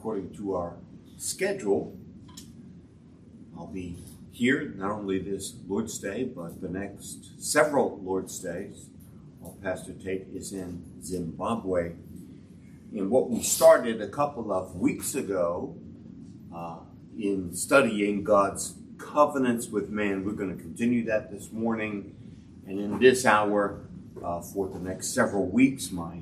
according 0.00 0.34
to 0.34 0.54
our 0.54 0.76
schedule, 1.18 1.94
I'll 3.54 3.66
be 3.66 3.98
here 4.32 4.72
not 4.74 4.92
only 4.92 5.18
this 5.18 5.56
Lord's 5.68 5.98
Day, 5.98 6.24
but 6.24 6.62
the 6.62 6.70
next 6.70 7.38
several 7.38 8.00
Lord's 8.02 8.38
Days. 8.38 8.86
While 9.40 9.58
Pastor 9.62 9.92
Tate 9.92 10.28
is 10.32 10.54
in 10.54 11.02
Zimbabwe. 11.02 11.92
And 12.94 13.10
what 13.10 13.28
we 13.28 13.42
started 13.42 14.00
a 14.00 14.08
couple 14.08 14.50
of 14.50 14.74
weeks 14.74 15.14
ago 15.14 15.76
uh, 16.54 16.78
in 17.18 17.54
studying 17.54 18.24
God's 18.24 18.76
covenants 18.96 19.68
with 19.68 19.90
man, 19.90 20.24
we're 20.24 20.32
going 20.32 20.56
to 20.56 20.62
continue 20.62 21.04
that 21.04 21.30
this 21.30 21.52
morning. 21.52 22.14
And 22.66 22.80
in 22.80 22.98
this 22.98 23.26
hour, 23.26 23.82
uh, 24.24 24.40
for 24.40 24.66
the 24.66 24.78
next 24.78 25.08
several 25.08 25.46
weeks, 25.46 25.90
my 25.90 26.20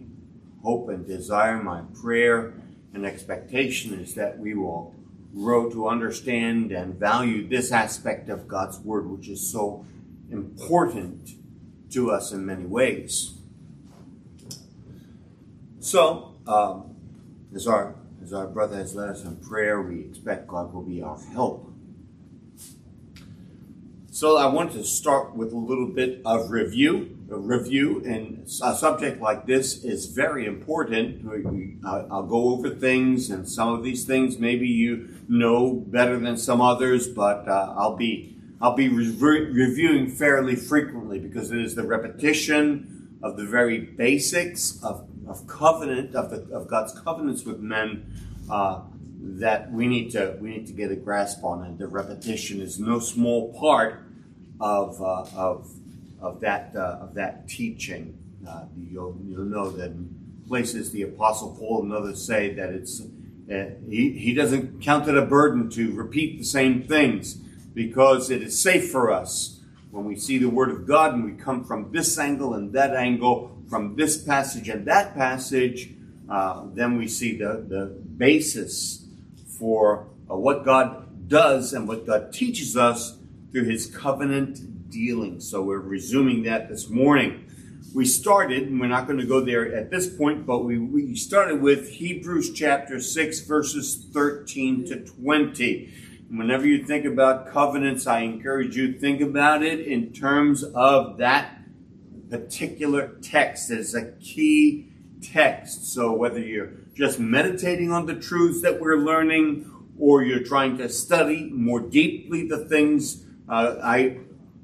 hope 0.64 0.88
and 0.88 1.06
desire, 1.06 1.62
my 1.62 1.82
prayer 2.00 2.54
and 2.95 3.05
expectation 3.05 3.95
is 3.95 4.14
that 4.14 4.39
we 4.39 4.54
will 4.54 4.95
grow 5.34 5.71
to 5.71 5.89
understand 5.89 6.72
and 6.72 6.95
value 6.95 7.46
this 7.46 7.71
aspect 7.71 8.29
of 8.29 8.49
God's 8.49 8.79
Word, 8.79 9.08
which 9.08 9.29
is 9.29 9.50
so 9.50 9.85
important 10.31 11.31
to 11.90 12.11
us 12.11 12.32
in 12.32 12.45
many 12.45 12.64
ways. 12.64 13.35
So, 15.81 16.35
um, 16.46 16.96
as 17.54 17.67
our 17.67 17.95
as 18.22 18.32
our 18.32 18.46
brother 18.46 18.76
has 18.76 18.95
led 18.95 19.09
us 19.09 19.25
in 19.25 19.36
prayer, 19.36 19.81
we 19.81 20.00
expect 20.00 20.48
God 20.48 20.73
will 20.75 20.82
be 20.82 21.03
our 21.03 21.18
help. 21.32 21.73
So, 24.11 24.36
I 24.36 24.46
want 24.46 24.73
to 24.73 24.84
start 24.84 25.34
with 25.34 25.53
a 25.53 25.57
little 25.57 25.86
bit 25.86 26.20
of 26.25 26.50
review 26.50 27.18
review, 27.37 28.03
and 28.05 28.46
a 28.63 28.75
subject 28.75 29.21
like 29.21 29.46
this 29.46 29.85
is 29.85 30.07
very 30.07 30.46
important. 30.46 31.27
I'll 31.85 32.27
go 32.27 32.51
over 32.51 32.70
things, 32.70 33.31
and 33.31 33.48
some 33.48 33.69
of 33.69 33.84
these 33.84 34.05
things 34.05 34.39
maybe 34.39 34.67
you 34.67 35.11
know 35.28 35.73
better 35.75 36.19
than 36.19 36.37
some 36.37 36.61
others, 36.61 37.06
but 37.06 37.47
uh, 37.47 37.75
I'll 37.77 37.97
be 37.97 38.35
I'll 38.61 38.75
be 38.75 38.89
re- 38.89 39.51
reviewing 39.51 40.11
fairly 40.11 40.57
frequently 40.57 41.19
because 41.19 41.53
it 41.53 41.61
is 41.61 41.75
the 41.75 41.87
repetition 41.87 43.19
of 43.23 43.37
the 43.37 43.45
very 43.45 43.79
basics 43.79 44.83
of, 44.83 45.09
of 45.27 45.47
covenant 45.47 46.15
of, 46.15 46.31
the, 46.31 46.55
of 46.55 46.69
God's 46.69 46.98
covenants 46.98 47.45
with 47.45 47.61
men 47.61 48.07
uh, 48.51 48.81
that 49.20 49.70
we 49.73 49.87
need 49.87 50.11
to 50.13 50.37
we 50.41 50.51
need 50.51 50.67
to 50.67 50.73
get 50.73 50.91
a 50.91 50.97
grasp 50.97 51.45
on, 51.45 51.65
and 51.65 51.79
the 51.79 51.87
repetition 51.87 52.61
is 52.61 52.81
no 52.81 52.98
small 52.98 53.53
part 53.59 54.03
of 54.61 55.01
uh, 55.03 55.25
of 55.37 55.78
of 56.20 56.41
that 56.41 56.74
uh, 56.74 56.98
of 57.00 57.14
that 57.14 57.48
teaching. 57.48 58.19
Uh, 58.48 58.64
you'll 58.77 59.16
you'll 59.27 59.44
know 59.44 59.70
that 59.70 59.92
places 60.47 60.91
the 60.91 61.02
Apostle 61.02 61.56
Paul 61.58 61.83
and 61.83 61.92
others 61.92 62.24
say 62.24 62.55
that 62.55 62.70
it's 62.70 63.00
uh, 63.00 63.70
he, 63.88 64.12
he 64.12 64.34
doesn't 64.34 64.83
count 64.83 65.08
it 65.08 65.16
a 65.16 65.24
burden 65.24 65.70
to 65.70 65.92
repeat 65.92 66.39
the 66.39 66.44
same 66.44 66.83
things 66.83 67.34
because 67.74 68.30
it 68.30 68.42
is 68.42 68.61
safe 68.61 68.91
for 68.91 69.11
us 69.11 69.58
when 69.91 70.05
we 70.05 70.16
see 70.16 70.39
the 70.39 70.50
Word 70.50 70.70
of 70.70 70.86
God 70.86 71.14
and 71.14 71.24
we 71.24 71.33
come 71.33 71.64
from 71.64 71.91
this 71.92 72.19
angle 72.19 72.55
and 72.55 72.72
that 72.72 72.94
angle, 72.94 73.56
from 73.69 73.96
this 73.96 74.22
passage 74.22 74.69
and 74.69 74.86
that 74.86 75.14
passage, 75.14 75.91
uh, 76.28 76.64
then 76.74 76.98
we 76.98 77.08
see 77.08 77.39
the, 77.39 77.64
the 77.69 77.86
basis 78.16 79.06
for 79.58 80.08
uh, 80.30 80.36
what 80.36 80.64
God 80.64 81.28
does 81.28 81.72
and 81.72 81.89
what 81.89 82.06
God 82.06 82.33
teaches 82.33 82.77
us 82.77 83.16
through 83.50 83.64
His 83.64 83.86
covenant 83.86 84.61
dealing. 84.91 85.41
So 85.41 85.62
we're 85.62 85.78
resuming 85.78 86.42
that 86.44 86.69
this 86.69 86.89
morning. 86.89 87.44
We 87.94 88.05
started, 88.05 88.64
and 88.64 88.81
we're 88.81 88.89
not 88.89 89.06
going 89.06 89.19
to 89.19 89.27
go 89.27 89.41
there 89.41 89.75
at 89.75 89.91
this 89.91 90.08
point, 90.14 90.45
but 90.45 90.64
we, 90.64 90.78
we 90.78 91.14
started 91.17 91.62
with 91.62 91.89
Hebrews 91.89 92.53
chapter 92.53 93.00
6, 93.00 93.41
verses 93.41 94.06
13 94.12 94.84
to 94.86 95.00
20. 95.00 95.95
And 96.28 96.39
whenever 96.39 96.67
you 96.67 96.84
think 96.84 97.06
about 97.06 97.50
covenants, 97.50 98.06
I 98.06 98.20
encourage 98.20 98.77
you 98.77 98.98
think 98.98 99.20
about 99.20 99.62
it 99.62 99.80
in 99.80 100.12
terms 100.12 100.62
of 100.62 101.17
that 101.19 101.58
particular 102.29 103.17
text 103.23 103.70
as 103.70 103.95
a 103.95 104.13
key 104.13 104.89
text. 105.23 105.92
So 105.92 106.13
whether 106.13 106.40
you're 106.40 106.73
just 106.95 107.18
meditating 107.18 107.90
on 107.90 108.07
the 108.07 108.14
truths 108.14 108.61
that 108.63 108.80
we're 108.80 108.98
learning 108.98 109.70
or 109.98 110.23
you're 110.23 110.45
trying 110.45 110.77
to 110.79 110.89
study 110.89 111.51
more 111.52 111.80
deeply 111.80 112.46
the 112.46 112.64
things, 112.67 113.24
uh, 113.48 113.77
I 113.83 114.18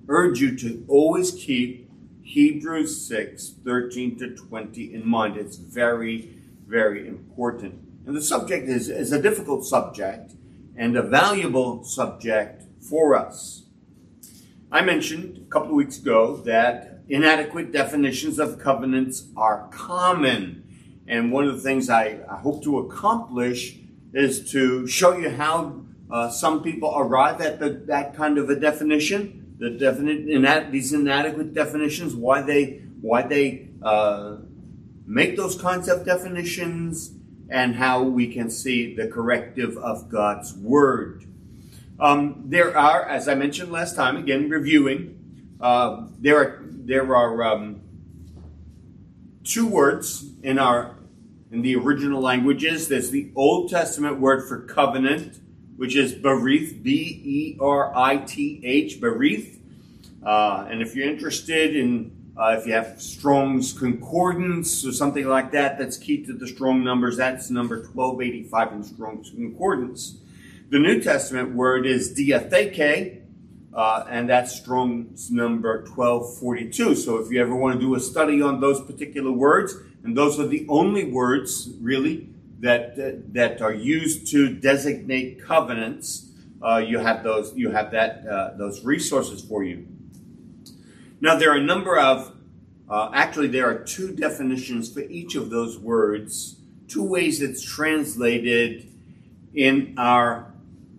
urge 0.09 0.41
you 0.41 0.57
to 0.59 0.85
always 0.89 1.33
keep 1.33 1.91
Hebrews 2.23 3.07
6 3.07 3.55
13 3.65 4.19
to 4.19 4.35
20 4.35 4.95
in 4.95 5.07
mind. 5.07 5.37
It's 5.37 5.57
very, 5.57 6.35
very 6.67 7.07
important. 7.07 7.81
And 8.07 8.17
the 8.17 8.23
subject 8.23 8.69
is, 8.69 8.89
is 8.89 9.13
a 9.13 9.21
difficult 9.21 9.65
subject 9.65 10.33
and 10.77 10.97
a 10.97 11.03
valuable 11.03 11.85
subject 11.85 12.65
for 12.81 13.15
us. 13.15 13.63
I 14.73 14.83
mentioned 14.83 15.39
a 15.47 15.51
couple 15.51 15.71
of 15.71 15.77
weeks 15.77 15.99
ago 15.99 16.37
that 16.39 17.01
inadequate 17.09 17.73
definitions 17.73 18.39
of 18.39 18.59
covenants 18.59 19.27
are 19.37 19.69
common. 19.71 20.63
And 21.07 21.31
one 21.31 21.47
of 21.47 21.55
the 21.55 21.61
things 21.61 21.91
I, 21.91 22.19
I 22.29 22.37
hope 22.39 22.65
to 22.65 22.79
accomplish 22.79 23.77
is 24.13 24.51
to 24.53 24.87
show 24.87 25.17
you 25.17 25.31
how 25.31 25.83
uh, 26.11 26.31
some 26.31 26.63
people 26.63 26.95
arrive 26.97 27.41
at 27.41 27.61
the, 27.61 27.71
that 27.87 28.15
kind 28.15 28.39
of 28.39 28.51
a 28.51 28.57
definition 28.57 29.44
the 29.65 29.71
definite 29.71 30.29
in 30.29 30.71
these 30.71 30.93
inadequate 30.93 31.55
definitions, 31.55 32.15
why 32.15 32.43
they 32.43 32.83
why 33.01 33.23
they 33.23 33.69
uh, 33.83 34.37
make 35.07 35.37
those 35.39 35.59
concept 35.59 36.05
definitions, 36.05 37.13
and 37.49 37.77
how 37.77 38.03
we 38.03 38.33
can 38.33 38.51
see 38.51 38.95
the 38.95 39.09
corrective 39.09 39.79
of 39.79 40.11
God's 40.11 40.55
word. 40.55 41.25
Um, 41.99 42.43
there 42.45 42.77
are, 42.77 43.09
as 43.09 43.27
I 43.27 43.35
mentioned 43.35 43.73
last 43.73 43.97
time, 43.97 44.17
again 44.17 44.51
reviewing, 44.51 45.57
uh, 45.61 46.09
there 46.19 46.39
are 46.39 46.63
there 46.69 47.17
are 47.17 47.43
um, 47.43 47.81
two 49.45 49.67
words 49.67 50.27
in 50.43 50.59
our 50.59 50.97
in 51.51 51.63
the 51.63 51.75
original 51.77 52.21
languages. 52.21 52.89
There's 52.89 53.11
the 53.11 53.31
Old 53.35 53.71
Testament 53.71 54.21
word 54.21 54.47
for 54.47 54.61
covenant, 54.67 55.39
which 55.77 55.97
is 55.97 56.15
berith, 56.15 56.83
B 56.83 57.21
E 57.25 57.59
R 57.61 57.93
I 57.97 58.19
T 58.19 58.61
H, 58.65 59.01
berith. 59.01 59.59
Uh, 60.25 60.67
and 60.71 60.81
if 60.81 60.95
you're 60.95 61.09
interested 61.09 61.77
in, 61.77 62.11
uh, 62.37 62.57
if 62.59 62.67
you 62.67 62.73
have 62.73 63.01
Strong's 63.01 63.73
Concordance 63.73 64.87
or 64.87 64.93
something 64.93 65.27
like 65.27 65.53
that, 65.53 65.79
that's 65.79 65.99
key 65.99 66.25
to 66.25 66.33
the 66.33 66.47
Strong 66.47 66.83
numbers. 66.83 67.17
That's 67.17 67.51
number 67.51 67.77
1285 67.77 68.73
in 68.73 68.85
Strong's 68.85 69.31
Concordance. 69.31 70.17
The 70.71 70.79
New 70.79 71.03
Testament 71.03 71.55
word 71.55 71.87
is 71.87 72.19
diatheke, 72.19 73.21
uh, 73.75 74.07
and 74.09 74.29
that's 74.29 74.57
Strong's 74.57 75.31
number 75.31 75.83
1242. 75.83 76.95
So 76.95 77.19
if 77.19 77.31
you 77.31 77.41
ever 77.41 77.55
want 77.55 77.75
to 77.75 77.81
do 77.81 77.95
a 77.95 78.01
study 78.01 78.41
on 78.41 78.61
those 78.61 78.81
particular 78.81 79.31
words, 79.31 79.77
and 80.03 80.17
those 80.17 80.41
are 80.41 80.47
the 80.47 80.67
only 80.69 81.05
words 81.05 81.71
really 81.81 82.34
that 82.65 83.35
that 83.35 83.61
are 83.61 83.75
used 83.75 84.27
to 84.33 84.49
designate 84.49 85.45
covenants. 85.45 86.31
Uh, 86.63 86.79
you 86.79 86.99
have 86.99 87.23
those. 87.23 87.55
You 87.55 87.71
have 87.71 87.91
that. 87.93 88.27
Uh, 88.27 88.57
those 88.57 88.85
resources 88.85 89.45
for 89.45 89.63
you. 89.63 89.87
Now 91.21 91.37
there 91.37 91.53
are 91.53 91.59
a 91.59 91.63
number 91.63 91.99
of. 91.99 92.33
Uh, 92.89 93.11
actually, 93.15 93.49
there 93.49 93.67
are 93.67 93.79
two 93.79 94.15
definitions 94.15 94.93
for 94.93 95.01
each 95.01 95.35
of 95.37 95.51
those 95.51 95.79
words. 95.79 96.57
Two 96.89 97.03
ways 97.03 97.41
it's 97.41 97.63
translated 97.63 98.91
in 99.55 99.95
our 99.97 100.53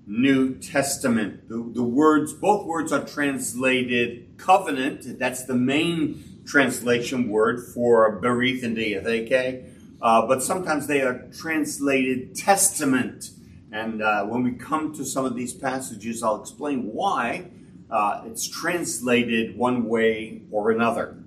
New 0.08 0.56
Testament. 0.56 1.48
The, 1.48 1.58
the 1.74 1.84
words, 1.84 2.34
both 2.34 2.66
words 2.66 2.92
are 2.92 3.06
translated 3.06 4.38
covenant. 4.38 5.20
That's 5.20 5.46
the 5.46 5.56
main 5.56 6.42
translation 6.46 7.30
word 7.30 7.68
for 7.74 8.20
berith 8.22 8.64
and 8.64 8.78
diatheke. 8.78 9.75
Uh, 10.02 10.26
but 10.28 10.44
sometimes 10.44 10.88
they 10.88 11.02
are 11.02 11.28
translated 11.38 12.36
testament. 12.36 13.32
And 13.72 14.02
uh, 14.02 14.26
when 14.26 14.44
we 14.44 14.52
come 14.52 14.94
to 14.96 15.06
some 15.06 15.26
of 15.26 15.36
these 15.36 15.54
passages, 15.54 16.24
I'll 16.24 16.42
explain 16.42 16.94
why 16.94 17.50
uh, 17.90 18.24
it's 18.26 18.48
translated 18.48 19.58
one 19.58 19.86
way 19.86 20.42
or 20.52 20.72
another. 20.72 21.18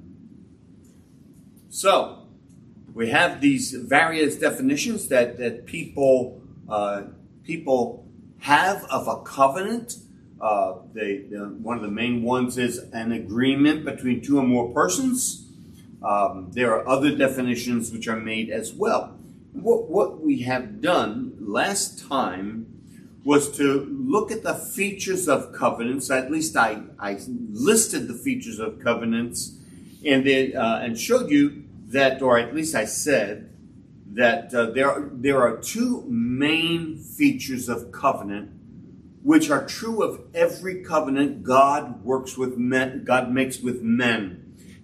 So, 1.70 2.26
we 2.94 3.10
have 3.10 3.40
these 3.40 3.72
various 3.72 4.36
definitions 4.36 5.08
that, 5.08 5.38
that 5.38 5.66
people, 5.66 6.40
uh, 6.68 7.04
people 7.44 8.08
have 8.40 8.84
of 8.84 9.06
a 9.06 9.22
covenant. 9.22 9.96
Uh, 10.40 10.78
they, 10.92 11.18
one 11.62 11.76
of 11.76 11.82
the 11.82 11.90
main 11.90 12.22
ones 12.22 12.58
is 12.58 12.78
an 12.92 13.12
agreement 13.12 13.84
between 13.84 14.20
two 14.20 14.38
or 14.38 14.42
more 14.42 14.72
persons. 14.72 15.47
Um, 16.02 16.50
there 16.52 16.72
are 16.74 16.86
other 16.88 17.16
definitions 17.16 17.92
which 17.92 18.06
are 18.08 18.16
made 18.16 18.50
as 18.50 18.72
well. 18.72 19.18
What, 19.52 19.88
what 19.88 20.20
we 20.20 20.42
have 20.42 20.80
done 20.80 21.36
last 21.40 22.06
time 22.08 22.66
was 23.24 23.50
to 23.56 23.84
look 23.90 24.30
at 24.30 24.42
the 24.42 24.54
features 24.54 25.28
of 25.28 25.52
covenants. 25.52 26.10
At 26.10 26.30
least 26.30 26.56
I, 26.56 26.82
I 26.98 27.18
listed 27.26 28.08
the 28.08 28.14
features 28.14 28.58
of 28.58 28.78
covenants 28.78 29.58
and, 30.04 30.26
uh, 30.28 30.78
and 30.82 30.98
showed 30.98 31.30
you 31.30 31.64
that, 31.88 32.22
or 32.22 32.38
at 32.38 32.54
least 32.54 32.74
I 32.74 32.84
said, 32.84 33.52
that 34.12 34.54
uh, 34.54 34.70
there, 34.70 35.10
there 35.12 35.42
are 35.42 35.58
two 35.58 36.04
main 36.08 36.96
features 36.98 37.68
of 37.68 37.92
covenant 37.92 38.52
which 39.22 39.50
are 39.50 39.66
true 39.66 40.02
of 40.02 40.20
every 40.32 40.82
covenant 40.82 41.42
God 41.42 42.02
works 42.04 42.38
with 42.38 42.56
men, 42.56 43.04
God 43.04 43.30
makes 43.30 43.60
with 43.60 43.82
men. 43.82 44.37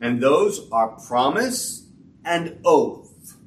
And 0.04 0.20
those 0.20 0.68
are 0.70 0.88
promise 0.88 1.86
and 2.26 2.58
oath. 2.62 3.38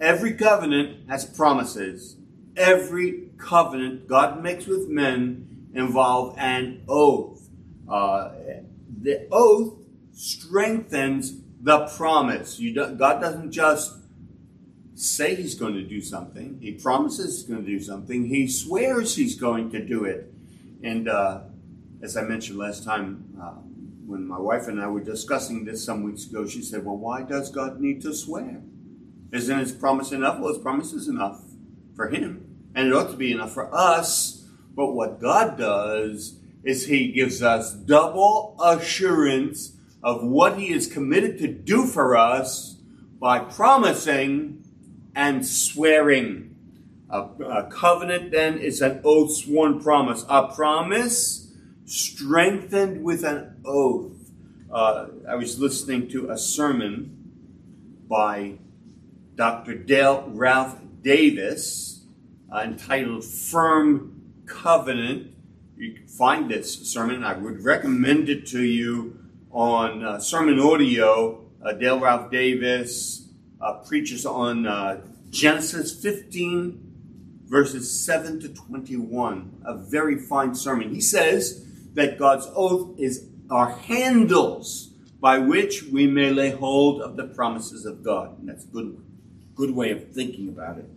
Every 0.00 0.32
covenant 0.32 1.10
has 1.10 1.24
promises. 1.24 2.14
Every 2.56 3.30
covenant 3.36 4.06
God 4.06 4.40
makes 4.40 4.68
with 4.68 4.88
men 4.88 5.70
involve 5.74 6.38
an 6.38 6.84
oath. 6.86 7.48
Uh, 7.88 8.30
the 9.02 9.26
oath 9.32 9.74
strengthens 10.12 11.40
the 11.60 11.88
promise. 11.88 12.58
Do, 12.58 12.94
God 12.94 13.20
doesn't 13.20 13.50
just 13.50 13.96
say 14.94 15.34
he's 15.34 15.56
going 15.56 15.74
to 15.74 15.82
do 15.82 16.00
something. 16.00 16.58
He 16.60 16.74
promises 16.74 17.38
he's 17.38 17.42
going 17.42 17.64
to 17.64 17.66
do 17.68 17.80
something. 17.80 18.26
He 18.26 18.46
swears 18.46 19.16
he's 19.16 19.34
going 19.34 19.72
to 19.72 19.84
do 19.84 20.04
it. 20.04 20.32
And 20.80 21.08
uh, 21.08 21.40
as 22.02 22.16
I 22.16 22.22
mentioned 22.22 22.56
last 22.56 22.84
time, 22.84 23.24
uh, 23.42 23.54
when 24.08 24.26
my 24.26 24.38
wife 24.38 24.68
and 24.68 24.80
I 24.80 24.88
were 24.88 25.02
discussing 25.02 25.66
this 25.66 25.84
some 25.84 26.02
weeks 26.02 26.24
ago, 26.24 26.46
she 26.46 26.62
said, 26.62 26.84
Well, 26.84 26.96
why 26.96 27.22
does 27.22 27.50
God 27.50 27.78
need 27.78 28.00
to 28.02 28.14
swear? 28.14 28.62
Isn't 29.32 29.58
his 29.58 29.72
promise 29.72 30.12
enough? 30.12 30.40
Well, 30.40 30.48
his 30.48 30.62
promise 30.62 30.94
is 30.94 31.08
enough 31.08 31.42
for 31.94 32.08
him. 32.08 32.70
And 32.74 32.88
it 32.88 32.94
ought 32.94 33.10
to 33.10 33.16
be 33.18 33.32
enough 33.32 33.52
for 33.52 33.72
us. 33.74 34.46
But 34.74 34.92
what 34.92 35.20
God 35.20 35.58
does 35.58 36.38
is 36.64 36.86
he 36.86 37.12
gives 37.12 37.42
us 37.42 37.74
double 37.74 38.56
assurance 38.64 39.76
of 40.02 40.24
what 40.24 40.58
he 40.58 40.72
is 40.72 40.86
committed 40.86 41.38
to 41.40 41.48
do 41.48 41.84
for 41.84 42.16
us 42.16 42.76
by 43.20 43.40
promising 43.40 44.64
and 45.14 45.46
swearing. 45.46 46.54
A, 47.10 47.22
a, 47.22 47.70
covenant 47.70 48.30
then 48.30 48.58
is 48.58 48.80
an 48.80 49.00
oath 49.04 49.34
sworn 49.34 49.80
promise. 49.80 50.24
A 50.28 50.48
promise 50.48 51.47
strengthened 51.88 53.02
with 53.02 53.24
an 53.24 53.60
oath. 53.64 54.30
Uh, 54.70 55.06
I 55.28 55.34
was 55.36 55.58
listening 55.58 56.08
to 56.10 56.30
a 56.30 56.36
sermon 56.36 57.14
by 58.08 58.58
Dr. 59.36 59.74
Dale 59.74 60.24
Ralph 60.28 60.78
Davis 61.02 62.04
uh, 62.52 62.60
entitled 62.60 63.24
Firm 63.24 64.20
Covenant. 64.46 65.34
You 65.76 65.94
can 65.94 66.06
find 66.06 66.50
this 66.50 66.92
sermon. 66.92 67.24
I 67.24 67.34
would 67.34 67.64
recommend 67.64 68.28
it 68.28 68.46
to 68.48 68.62
you 68.62 69.18
on 69.50 70.04
uh, 70.04 70.18
sermon 70.18 70.58
audio. 70.58 71.44
Uh, 71.64 71.72
Dale 71.72 71.98
Ralph 71.98 72.30
Davis 72.30 73.28
uh, 73.60 73.74
preaches 73.74 74.26
on 74.26 74.66
uh, 74.66 75.00
Genesis 75.30 75.98
15, 76.02 77.44
verses 77.46 78.04
7 78.04 78.40
to 78.40 78.48
21. 78.48 79.62
A 79.64 79.74
very 79.74 80.18
fine 80.18 80.54
sermon. 80.54 80.94
He 80.94 81.00
says 81.00 81.64
that 81.94 82.18
God's 82.18 82.48
oath 82.54 82.98
is 82.98 83.28
our 83.50 83.70
handles 83.70 84.90
by 85.20 85.38
which 85.38 85.84
we 85.84 86.06
may 86.06 86.30
lay 86.30 86.50
hold 86.50 87.00
of 87.00 87.16
the 87.16 87.24
promises 87.24 87.84
of 87.84 88.04
God. 88.04 88.38
And 88.38 88.48
that's 88.48 88.64
a 88.64 88.68
good, 88.68 89.02
good 89.54 89.70
way 89.72 89.90
of 89.90 90.12
thinking 90.12 90.48
about 90.48 90.78
it. 90.78 90.88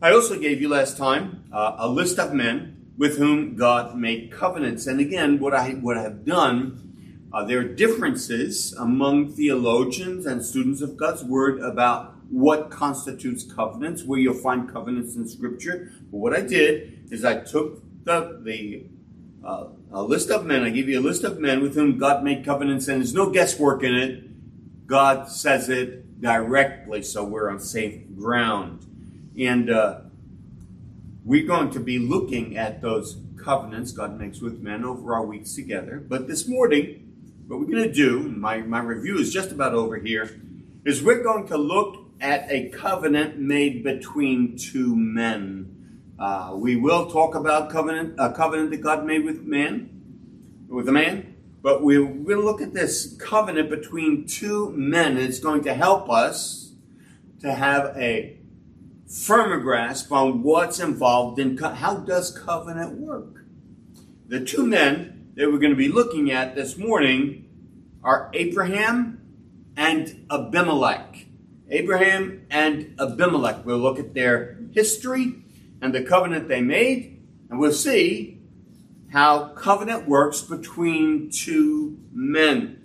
I 0.00 0.12
also 0.12 0.38
gave 0.38 0.60
you 0.60 0.68
last 0.68 0.96
time 0.96 1.44
uh, 1.52 1.76
a 1.78 1.88
list 1.88 2.18
of 2.18 2.32
men 2.32 2.92
with 2.96 3.18
whom 3.18 3.56
God 3.56 3.96
made 3.96 4.30
covenants. 4.30 4.86
And 4.86 5.00
again, 5.00 5.40
what 5.40 5.54
I, 5.54 5.70
what 5.70 5.96
I 5.96 6.02
have 6.02 6.24
done 6.24 6.88
uh, 7.30 7.44
there 7.44 7.58
are 7.58 7.64
differences 7.64 8.72
among 8.72 9.32
theologians 9.32 10.24
and 10.24 10.42
students 10.42 10.80
of 10.80 10.96
God's 10.96 11.22
Word 11.22 11.60
about 11.60 12.14
what 12.30 12.70
constitutes 12.70 13.44
covenants, 13.44 14.02
where 14.02 14.18
you'll 14.18 14.32
find 14.32 14.70
covenants 14.70 15.14
in 15.14 15.28
Scripture. 15.28 15.92
But 16.10 16.18
what 16.18 16.34
I 16.34 16.40
did 16.40 17.06
is 17.10 17.26
I 17.26 17.40
took 17.40 17.82
the, 18.04 18.40
the 18.42 18.86
uh, 19.44 19.68
a 19.92 20.02
list 20.02 20.30
of 20.30 20.44
men, 20.44 20.62
I 20.62 20.70
give 20.70 20.88
you 20.88 21.00
a 21.00 21.02
list 21.02 21.24
of 21.24 21.38
men 21.38 21.62
with 21.62 21.74
whom 21.74 21.98
God 21.98 22.22
made 22.22 22.44
covenants, 22.44 22.88
and 22.88 23.00
there's 23.00 23.14
no 23.14 23.30
guesswork 23.30 23.82
in 23.82 23.94
it. 23.94 24.86
God 24.86 25.28
says 25.28 25.68
it 25.68 26.20
directly, 26.20 27.02
so 27.02 27.24
we're 27.24 27.50
on 27.50 27.60
safe 27.60 28.02
ground. 28.16 28.84
And 29.38 29.70
uh, 29.70 30.00
we're 31.24 31.46
going 31.46 31.70
to 31.70 31.80
be 31.80 31.98
looking 31.98 32.56
at 32.56 32.80
those 32.80 33.18
covenants 33.36 33.92
God 33.92 34.18
makes 34.18 34.40
with 34.40 34.60
men 34.60 34.84
over 34.84 35.14
our 35.14 35.24
weeks 35.24 35.54
together. 35.54 36.04
But 36.06 36.26
this 36.26 36.48
morning, 36.48 37.44
what 37.46 37.60
we're 37.60 37.66
going 37.66 37.84
to 37.84 37.92
do, 37.92 38.20
my, 38.20 38.58
my 38.58 38.80
review 38.80 39.18
is 39.18 39.32
just 39.32 39.52
about 39.52 39.74
over 39.74 39.96
here, 39.98 40.40
is 40.84 41.02
we're 41.02 41.22
going 41.22 41.46
to 41.48 41.56
look 41.56 42.10
at 42.20 42.50
a 42.50 42.68
covenant 42.70 43.38
made 43.38 43.84
between 43.84 44.56
two 44.56 44.96
men. 44.96 45.77
Uh, 46.18 46.52
we 46.56 46.74
will 46.74 47.08
talk 47.08 47.36
about 47.36 47.70
covenant, 47.70 48.14
a 48.18 48.32
covenant 48.32 48.70
that 48.70 48.78
God 48.78 49.06
made 49.06 49.24
with 49.24 49.42
man, 49.42 49.88
with 50.68 50.88
a 50.88 50.92
man, 50.92 51.36
but 51.62 51.82
we 51.82 51.98
will 51.98 52.40
look 52.40 52.60
at 52.60 52.74
this 52.74 53.16
covenant 53.20 53.70
between 53.70 54.26
two 54.26 54.70
men. 54.72 55.16
It's 55.16 55.38
going 55.38 55.62
to 55.62 55.74
help 55.74 56.10
us 56.10 56.72
to 57.40 57.54
have 57.54 57.96
a 57.96 58.36
firmer 59.06 59.60
grasp 59.60 60.10
on 60.10 60.42
what's 60.42 60.80
involved 60.80 61.38
in 61.38 61.56
co- 61.56 61.70
how 61.70 61.98
does 61.98 62.36
covenant 62.36 62.98
work. 62.98 63.44
The 64.26 64.44
two 64.44 64.66
men 64.66 65.30
that 65.36 65.52
we're 65.52 65.60
going 65.60 65.70
to 65.72 65.76
be 65.76 65.88
looking 65.88 66.32
at 66.32 66.56
this 66.56 66.76
morning 66.76 67.48
are 68.02 68.28
Abraham 68.34 69.20
and 69.76 70.26
Abimelech. 70.32 71.26
Abraham 71.70 72.44
and 72.50 72.96
Abimelech. 72.98 73.64
We'll 73.64 73.78
look 73.78 74.00
at 74.00 74.14
their 74.14 74.58
history 74.72 75.44
and 75.80 75.94
the 75.94 76.02
covenant 76.02 76.48
they 76.48 76.60
made, 76.60 77.22
and 77.50 77.58
we'll 77.58 77.72
see 77.72 78.38
how 79.12 79.48
covenant 79.48 80.08
works 80.08 80.42
between 80.42 81.30
two 81.30 81.98
men. 82.12 82.82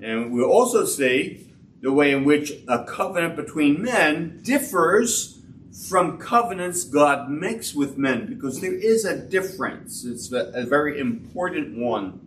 And 0.00 0.32
we'll 0.32 0.50
also 0.50 0.84
see 0.84 1.48
the 1.80 1.92
way 1.92 2.12
in 2.12 2.24
which 2.24 2.52
a 2.68 2.84
covenant 2.84 3.36
between 3.36 3.82
men 3.82 4.40
differs 4.42 5.40
from 5.88 6.18
covenants 6.18 6.84
God 6.84 7.30
makes 7.30 7.74
with 7.74 7.96
men 7.96 8.26
because 8.26 8.60
there 8.60 8.74
is 8.74 9.04
a 9.04 9.16
difference. 9.16 10.04
It's 10.04 10.30
a, 10.32 10.64
very 10.66 11.00
important 11.00 11.76
one. 11.78 12.20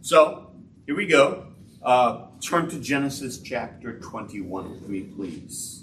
So, 0.00 0.50
here 0.86 0.96
we 0.96 1.06
go. 1.06 1.46
Uh, 1.82 2.26
turn 2.40 2.68
to 2.70 2.80
Genesis 2.80 3.38
chapter 3.38 3.98
21 4.00 4.70
with 4.70 4.88
me, 4.88 5.02
please. 5.02 5.79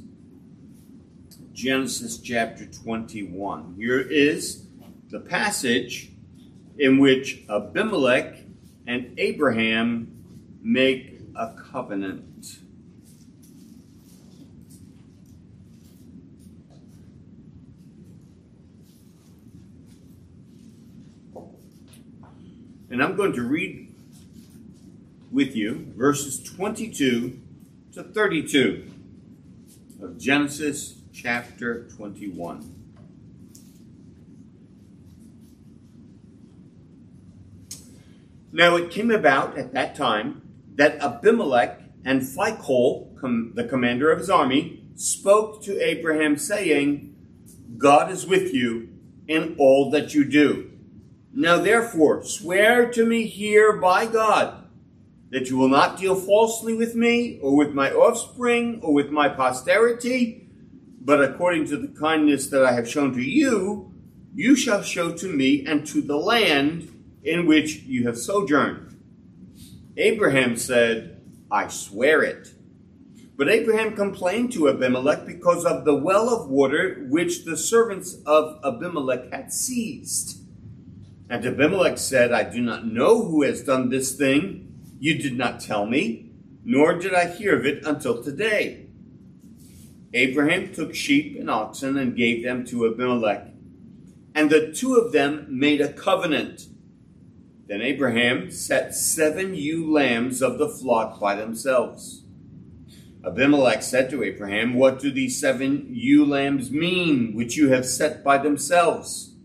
Genesis 1.58 2.20
chapter 2.20 2.68
21. 2.68 3.74
Here 3.80 4.00
is 4.00 4.68
the 5.10 5.20
passage 5.20 6.12
in 6.78 7.00
which 7.00 7.44
Abimelech 7.50 8.44
and 8.86 9.16
Abraham 9.18 10.08
make 10.62 11.20
a 11.36 11.56
covenant. 11.56 12.60
And 22.92 23.02
I'm 23.02 23.16
going 23.16 23.34
to 23.34 23.42
read 23.42 23.96
with 25.32 25.56
you 25.56 25.92
verses 25.98 26.40
22 26.44 27.40
to 27.94 28.04
32 28.04 28.92
of 30.04 30.20
Genesis 30.20 30.97
chapter 31.18 31.88
21. 31.96 32.76
Now 38.52 38.76
it 38.76 38.92
came 38.92 39.10
about 39.10 39.58
at 39.58 39.74
that 39.74 39.96
time 39.96 40.44
that 40.76 41.02
Abimelech 41.02 41.82
and 42.06 42.22
Phicol, 42.22 43.20
com- 43.20 43.54
the 43.56 43.64
commander 43.64 44.12
of 44.12 44.20
his 44.20 44.30
army, 44.30 44.84
spoke 44.96 45.64
to 45.64 45.84
Abraham, 45.84 46.38
saying, 46.38 47.16
God 47.78 48.12
is 48.12 48.26
with 48.28 48.54
you 48.54 48.90
in 49.28 49.56
all 49.58 49.90
that 49.92 50.14
you 50.14 50.24
do. 50.24 50.72
Now 51.34 51.58
therefore, 51.58 52.24
swear 52.24 52.92
to 52.92 53.06
me 53.06 53.26
here 53.26 53.74
by 53.74 54.06
God 54.06 54.66
that 55.30 55.50
you 55.50 55.58
will 55.58 55.68
not 55.68 55.98
deal 55.98 56.16
falsely 56.16 56.74
with 56.74 56.96
me, 56.96 57.40
or 57.42 57.56
with 57.56 57.74
my 57.74 57.92
offspring, 57.92 58.80
or 58.82 58.94
with 58.94 59.10
my 59.10 59.28
posterity, 59.28 60.47
but 61.08 61.24
according 61.24 61.66
to 61.66 61.78
the 61.78 61.88
kindness 61.88 62.48
that 62.48 62.66
I 62.66 62.74
have 62.74 62.86
shown 62.86 63.14
to 63.14 63.22
you, 63.22 63.94
you 64.36 64.58
shall 64.58 64.84
show 64.84 65.14
to 65.14 65.28
me 65.32 65.66
and 65.66 65.88
to 65.88 66.02
the 66.02 66.18
land 66.18 66.92
in 67.24 67.46
which 67.46 67.84
you 67.84 68.06
have 68.08 68.18
sojourned. 68.18 69.02
Abraham 69.96 70.58
said, 70.58 71.22
I 71.50 71.70
swear 71.70 72.24
it. 72.24 72.50
But 73.38 73.48
Abraham 73.48 73.96
complained 73.96 74.52
to 74.52 74.68
Abimelech 74.68 75.26
because 75.26 75.64
of 75.64 75.86
the 75.86 75.96
well 75.96 76.28
of 76.28 76.50
water 76.50 77.06
which 77.10 77.46
the 77.46 77.56
servants 77.56 78.18
of 78.26 78.60
Abimelech 78.66 79.32
had 79.32 79.54
seized. 79.54 80.42
And 81.30 81.46
Abimelech 81.46 82.00
said, 82.00 82.34
I 82.34 82.44
do 82.44 82.60
not 82.60 82.86
know 82.86 83.24
who 83.24 83.44
has 83.44 83.64
done 83.64 83.90
this 83.90 84.14
thing. 84.14 84.78
You 85.00 85.18
did 85.18 85.38
not 85.38 85.62
tell 85.62 85.86
me, 85.86 86.32
nor 86.66 87.00
did 87.00 87.14
I 87.14 87.28
hear 87.28 87.58
of 87.58 87.66
it 87.66 87.86
until 87.86 88.22
today. 88.22 88.87
Abraham 90.18 90.74
took 90.74 90.96
sheep 90.96 91.38
and 91.40 91.48
oxen 91.48 91.96
and 91.96 92.18
gave 92.18 92.44
them 92.44 92.66
to 92.66 92.88
Abimelech. 92.88 93.50
And 94.34 94.50
the 94.50 94.72
two 94.72 94.96
of 94.96 95.12
them 95.12 95.46
made 95.48 95.80
a 95.80 95.94
covenant. 95.94 96.68
Then 97.68 97.82
Abraham 97.82 98.50
set 98.50 98.96
seven 98.96 99.54
ewe 99.54 99.92
lambs 99.92 100.42
of 100.42 100.58
the 100.58 100.70
flock 100.70 101.20
by 101.20 101.36
themselves. 101.36 102.24
Abimelech 103.24 103.84
said 103.84 104.10
to 104.10 104.24
Abraham, 104.24 104.74
What 104.74 105.00
do 105.00 105.12
these 105.12 105.40
seven 105.40 105.88
ewe 105.92 106.26
lambs 106.26 106.72
mean, 106.72 107.36
which 107.36 107.56
you 107.56 107.70
have 107.70 107.86
set 107.86 108.24
by 108.24 108.40
themselves? 108.40 109.36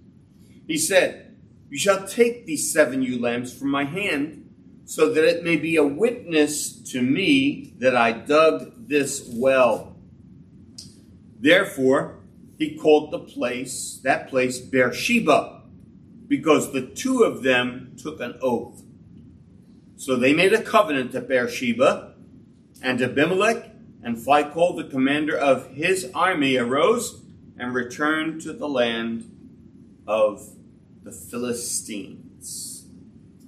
He 0.66 0.78
said, 0.78 1.36
You 1.68 1.76
shall 1.76 2.06
take 2.06 2.46
these 2.46 2.72
seven 2.72 3.02
ewe 3.02 3.20
lambs 3.20 3.52
from 3.52 3.70
my 3.70 3.84
hand, 3.84 4.48
so 4.86 5.12
that 5.12 5.24
it 5.24 5.44
may 5.44 5.56
be 5.56 5.76
a 5.76 5.84
witness 5.84 6.72
to 6.92 7.02
me 7.02 7.74
that 7.78 7.94
I 7.94 8.12
dug 8.12 8.88
this 8.88 9.28
well. 9.30 9.91
Therefore, 11.42 12.20
he 12.56 12.76
called 12.76 13.10
the 13.10 13.18
place, 13.18 13.98
that 14.04 14.30
place, 14.30 14.60
Beersheba, 14.60 15.62
because 16.28 16.72
the 16.72 16.86
two 16.86 17.24
of 17.24 17.42
them 17.42 17.96
took 18.00 18.20
an 18.20 18.38
oath. 18.40 18.80
So 19.96 20.14
they 20.14 20.32
made 20.32 20.52
a 20.52 20.62
covenant 20.62 21.16
at 21.16 21.26
Beersheba, 21.26 22.14
and 22.80 23.02
Abimelech 23.02 23.70
and 24.04 24.16
Phicol, 24.16 24.76
the 24.76 24.88
commander 24.88 25.36
of 25.36 25.70
his 25.72 26.08
army, 26.14 26.56
arose 26.56 27.20
and 27.58 27.74
returned 27.74 28.40
to 28.42 28.52
the 28.52 28.68
land 28.68 29.28
of 30.06 30.48
the 31.02 31.10
Philistines. 31.12 32.84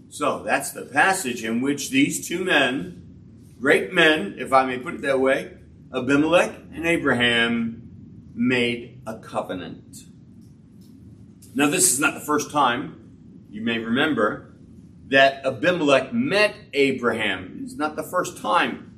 So 0.08 0.42
that's 0.42 0.72
the 0.72 0.82
passage 0.82 1.44
in 1.44 1.60
which 1.60 1.90
these 1.90 2.26
two 2.26 2.44
men, 2.44 3.54
great 3.60 3.92
men, 3.92 4.34
if 4.36 4.52
I 4.52 4.66
may 4.66 4.78
put 4.78 4.94
it 4.94 5.02
that 5.02 5.20
way, 5.20 5.58
Abimelech 5.94 6.52
and 6.72 6.86
Abraham, 6.86 7.83
made 8.34 9.00
a 9.06 9.18
covenant. 9.18 10.04
Now, 11.54 11.68
this 11.68 11.92
is 11.92 12.00
not 12.00 12.14
the 12.14 12.20
first 12.20 12.50
time, 12.50 13.46
you 13.50 13.62
may 13.62 13.78
remember, 13.78 14.54
that 15.08 15.46
Abimelech 15.46 16.12
met 16.12 16.56
Abraham. 16.72 17.60
It's 17.62 17.76
not 17.76 17.94
the 17.94 18.02
first 18.02 18.38
time 18.38 18.94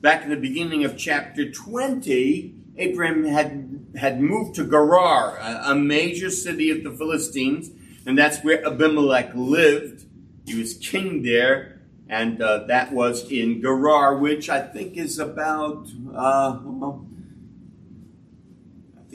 back 0.00 0.24
in 0.24 0.30
the 0.30 0.36
beginning 0.36 0.84
of 0.84 0.96
chapter 0.96 1.50
20, 1.50 2.54
Abraham 2.76 3.24
had, 3.24 3.86
had 3.96 4.20
moved 4.20 4.54
to 4.56 4.64
Gerar, 4.64 5.36
a, 5.38 5.72
a 5.72 5.74
major 5.74 6.30
city 6.30 6.70
of 6.70 6.82
the 6.82 6.90
Philistines, 6.90 7.70
and 8.06 8.16
that's 8.16 8.42
where 8.42 8.64
Abimelech 8.66 9.32
lived. 9.34 10.06
He 10.46 10.58
was 10.58 10.74
king 10.74 11.22
there, 11.22 11.80
and 12.08 12.40
uh, 12.40 12.64
that 12.66 12.92
was 12.92 13.30
in 13.30 13.60
Gerar, 13.60 14.16
which 14.16 14.48
I 14.48 14.62
think 14.62 14.96
is 14.96 15.18
about, 15.18 15.88
uh, 16.14 16.58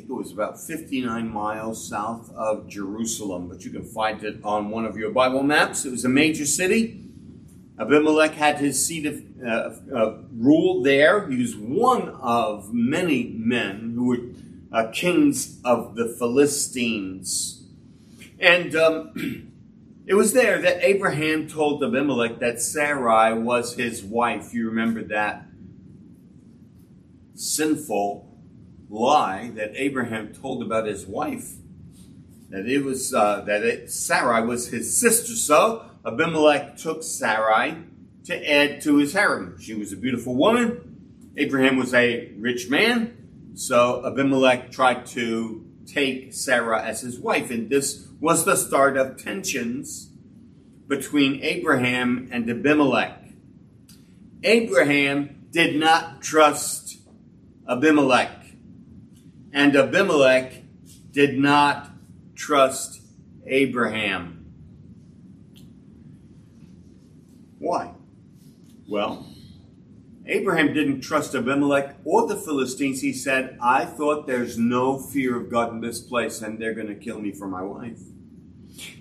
think 0.05 0.19
it 0.19 0.21
was 0.21 0.31
about 0.31 0.59
59 0.59 1.27
miles 1.27 1.87
south 1.87 2.31
of 2.35 2.67
Jerusalem, 2.67 3.47
but 3.47 3.65
you 3.65 3.71
can 3.71 3.83
find 3.83 4.23
it 4.23 4.37
on 4.43 4.69
one 4.69 4.85
of 4.85 4.95
your 4.95 5.09
Bible 5.09 5.41
maps. 5.41 5.83
It 5.83 5.89
was 5.89 6.05
a 6.05 6.09
major 6.09 6.45
city. 6.45 7.01
Abimelech 7.79 8.33
had 8.33 8.59
his 8.59 8.85
seat 8.85 9.07
of 9.07 9.23
uh, 9.43 9.95
uh, 9.95 10.17
rule 10.37 10.83
there. 10.83 11.27
He 11.27 11.37
was 11.37 11.55
one 11.55 12.09
of 12.21 12.71
many 12.71 13.33
men 13.35 13.93
who 13.95 14.05
were 14.05 14.19
uh, 14.71 14.91
kings 14.91 15.59
of 15.65 15.95
the 15.95 16.07
Philistines. 16.07 17.63
And 18.39 18.75
um, 18.75 19.51
it 20.05 20.13
was 20.13 20.33
there 20.33 20.61
that 20.61 20.83
Abraham 20.83 21.47
told 21.47 21.83
Abimelech 21.83 22.37
that 22.39 22.61
Sarai 22.61 23.33
was 23.33 23.73
his 23.73 24.03
wife. 24.03 24.53
You 24.53 24.67
remember 24.67 25.03
that 25.05 25.47
sinful 27.33 28.34
lie 28.89 29.51
that 29.55 29.71
Abraham 29.75 30.33
told 30.33 30.63
about 30.63 30.85
his 30.85 31.05
wife. 31.05 31.53
That 32.49 32.67
it 32.67 32.83
was 32.83 33.13
uh, 33.13 33.41
that 33.41 33.63
it, 33.63 33.91
Sarai 33.91 34.45
was 34.45 34.67
his 34.67 34.97
sister. 34.97 35.33
So 35.33 35.85
Abimelech 36.05 36.77
took 36.77 37.03
Sarai 37.03 37.77
to 38.25 38.51
add 38.51 38.81
to 38.81 38.97
his 38.97 39.13
harem. 39.13 39.59
She 39.59 39.73
was 39.73 39.91
a 39.91 39.97
beautiful 39.97 40.35
woman. 40.35 41.31
Abraham 41.37 41.77
was 41.77 41.93
a 41.93 42.31
rich 42.37 42.69
man. 42.69 43.51
So 43.55 44.05
Abimelech 44.05 44.71
tried 44.71 45.05
to 45.07 45.65
take 45.85 46.33
Sarah 46.33 46.83
as 46.83 47.01
his 47.01 47.19
wife. 47.19 47.51
And 47.51 47.69
this 47.69 48.07
was 48.19 48.45
the 48.45 48.55
start 48.55 48.97
of 48.97 49.21
tensions 49.21 50.09
between 50.87 51.41
Abraham 51.43 52.29
and 52.31 52.49
Abimelech. 52.49 53.21
Abraham 54.43 55.47
did 55.51 55.75
not 55.75 56.21
trust 56.21 56.97
Abimelech. 57.67 58.44
And 59.55 59.73
Abimelech 59.73 60.63
did 61.11 61.39
not 61.39 61.89
trust 62.35 62.99
Abraham. 63.47 64.53
Why? 67.57 67.93
Well, 68.85 69.25
Abraham 70.25 70.73
didn't 70.73 70.99
trust 70.99 71.33
Abimelech 71.33 71.95
or 72.03 72.27
the 72.27 72.35
Philistines. 72.35 72.99
He 72.99 73.13
said, 73.13 73.57
I 73.61 73.85
thought 73.85 74.27
there's 74.27 74.57
no 74.57 74.99
fear 74.99 75.37
of 75.37 75.49
God 75.49 75.71
in 75.71 75.79
this 75.79 76.01
place 76.01 76.41
and 76.41 76.59
they're 76.59 76.73
going 76.73 76.87
to 76.87 76.95
kill 76.95 77.21
me 77.21 77.31
for 77.31 77.47
my 77.47 77.61
wife. 77.61 78.01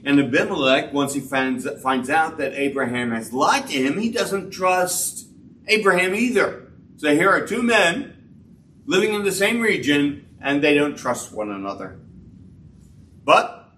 And 0.04 0.20
Abimelech, 0.20 0.92
once 0.92 1.14
he 1.14 1.20
finds, 1.20 1.68
finds 1.82 2.08
out 2.08 2.38
that 2.38 2.52
Abraham 2.52 3.10
has 3.10 3.32
lied 3.32 3.66
to 3.66 3.72
him, 3.72 3.98
he 3.98 4.08
doesn't 4.08 4.52
trust 4.52 5.26
Abraham 5.66 6.14
either. 6.14 6.70
So 6.98 7.12
here 7.12 7.28
are 7.28 7.44
two 7.44 7.62
men 7.64 8.12
living 8.86 9.14
in 9.14 9.24
the 9.24 9.32
same 9.32 9.60
region 9.60 10.23
and 10.44 10.62
they 10.62 10.74
don't 10.74 10.96
trust 10.96 11.32
one 11.32 11.50
another. 11.50 11.98
But 13.24 13.70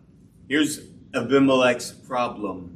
here's 0.48 0.80
Abimelech's 1.14 1.92
problem. 1.92 2.72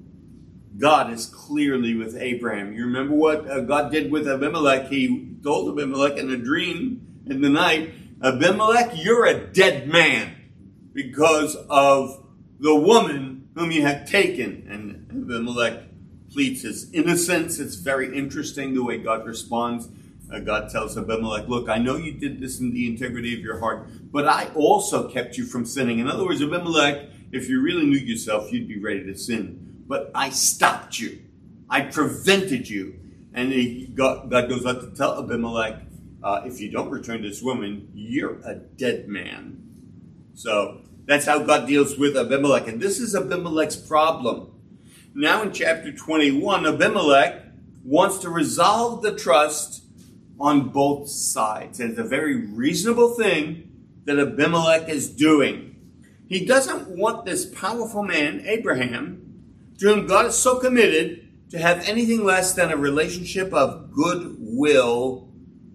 God 0.78 1.12
is 1.12 1.26
clearly 1.26 1.96
with 1.96 2.16
Abraham. 2.16 2.72
You 2.72 2.84
remember 2.84 3.14
what 3.14 3.50
uh, 3.50 3.60
God 3.62 3.90
did 3.90 4.12
with 4.12 4.28
Abimelech? 4.28 4.88
He 4.88 5.34
told 5.42 5.76
Abimelech 5.76 6.16
in 6.16 6.30
a 6.30 6.36
dream 6.36 7.24
in 7.26 7.42
the 7.42 7.50
night, 7.50 7.92
Abimelech, 8.22 8.92
you're 8.94 9.26
a 9.26 9.46
dead 9.52 9.88
man 9.88 10.36
because 10.92 11.56
of 11.68 12.24
the 12.60 12.74
woman 12.74 13.48
whom 13.56 13.72
you 13.72 13.82
have 13.82 14.08
taken. 14.08 14.68
And 14.70 15.10
Abimelech 15.10 15.82
pleads 16.32 16.62
his 16.62 16.92
innocence. 16.92 17.58
It's 17.58 17.74
very 17.74 18.16
interesting 18.16 18.74
the 18.74 18.84
way 18.84 18.98
God 18.98 19.26
responds. 19.26 19.88
Uh, 20.32 20.38
God 20.40 20.70
tells 20.70 20.96
Abimelech, 20.96 21.48
Look, 21.48 21.68
I 21.68 21.78
know 21.78 21.96
you 21.96 22.12
did 22.12 22.40
this 22.40 22.60
in 22.60 22.72
the 22.72 22.86
integrity 22.86 23.34
of 23.34 23.40
your 23.40 23.58
heart, 23.58 23.88
but 24.12 24.26
I 24.26 24.48
also 24.54 25.08
kept 25.08 25.36
you 25.36 25.44
from 25.44 25.64
sinning. 25.64 25.98
In 25.98 26.08
other 26.08 26.24
words, 26.24 26.42
Abimelech, 26.42 27.08
if 27.32 27.48
you 27.48 27.60
really 27.60 27.86
knew 27.86 27.98
yourself, 27.98 28.52
you'd 28.52 28.68
be 28.68 28.78
ready 28.78 29.04
to 29.04 29.16
sin 29.16 29.70
but 29.90 30.12
I 30.14 30.30
stopped 30.30 31.00
you. 31.00 31.20
I 31.68 31.80
prevented 31.80 32.70
you. 32.70 33.00
And 33.34 33.52
he, 33.52 33.88
God, 33.92 34.30
God, 34.30 34.48
goes 34.48 34.64
on 34.64 34.76
to 34.76 34.96
tell 34.96 35.18
Abimelech, 35.18 35.82
uh, 36.22 36.42
if 36.44 36.60
you 36.60 36.70
don't 36.70 36.90
return 36.90 37.22
this 37.22 37.42
woman, 37.42 37.90
you're 37.92 38.38
a 38.44 38.54
dead 38.54 39.08
man. 39.08 39.60
So 40.34 40.82
that's 41.06 41.26
how 41.26 41.40
God 41.40 41.66
deals 41.66 41.98
with 41.98 42.16
Abimelech. 42.16 42.68
And 42.68 42.80
this 42.80 43.00
is 43.00 43.16
Abimelech's 43.16 43.74
problem. 43.74 44.52
Now 45.12 45.42
in 45.42 45.52
chapter 45.52 45.90
21, 45.90 46.66
Abimelech 46.66 47.46
wants 47.82 48.18
to 48.18 48.30
resolve 48.30 49.02
the 49.02 49.16
trust 49.16 49.82
on 50.40 50.70
both 50.70 51.08
sides. 51.08 51.78
It's 51.80 51.98
a 51.98 52.04
very 52.04 52.34
reasonable 52.34 53.14
thing 53.14 53.70
that 54.04 54.18
Abimelech 54.18 54.88
is 54.88 55.10
doing. 55.10 55.76
He 56.28 56.46
doesn't 56.46 56.88
want 56.88 57.24
this 57.24 57.44
powerful 57.44 58.02
man, 58.02 58.42
Abraham, 58.46 59.42
to 59.78 59.94
whom 59.94 60.06
God 60.06 60.26
is 60.26 60.38
so 60.38 60.58
committed 60.58 61.28
to 61.50 61.58
have 61.58 61.86
anything 61.88 62.24
less 62.24 62.54
than 62.54 62.70
a 62.70 62.76
relationship 62.76 63.52
of 63.52 63.92
goodwill 63.92 65.28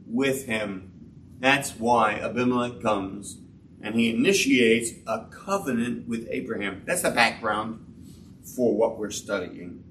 with 0.08 0.46
him. 0.46 0.92
That's 1.40 1.72
why 1.72 2.14
Abimelech 2.14 2.82
comes 2.82 3.40
and 3.82 3.94
he 3.96 4.10
initiates 4.10 4.92
a 5.06 5.26
covenant 5.26 6.08
with 6.08 6.28
Abraham. 6.32 6.82
That's 6.86 7.04
the 7.04 7.12
background 7.12 7.86
for 8.56 8.76
what 8.76 8.98
we're 8.98 9.12
studying. 9.12 9.84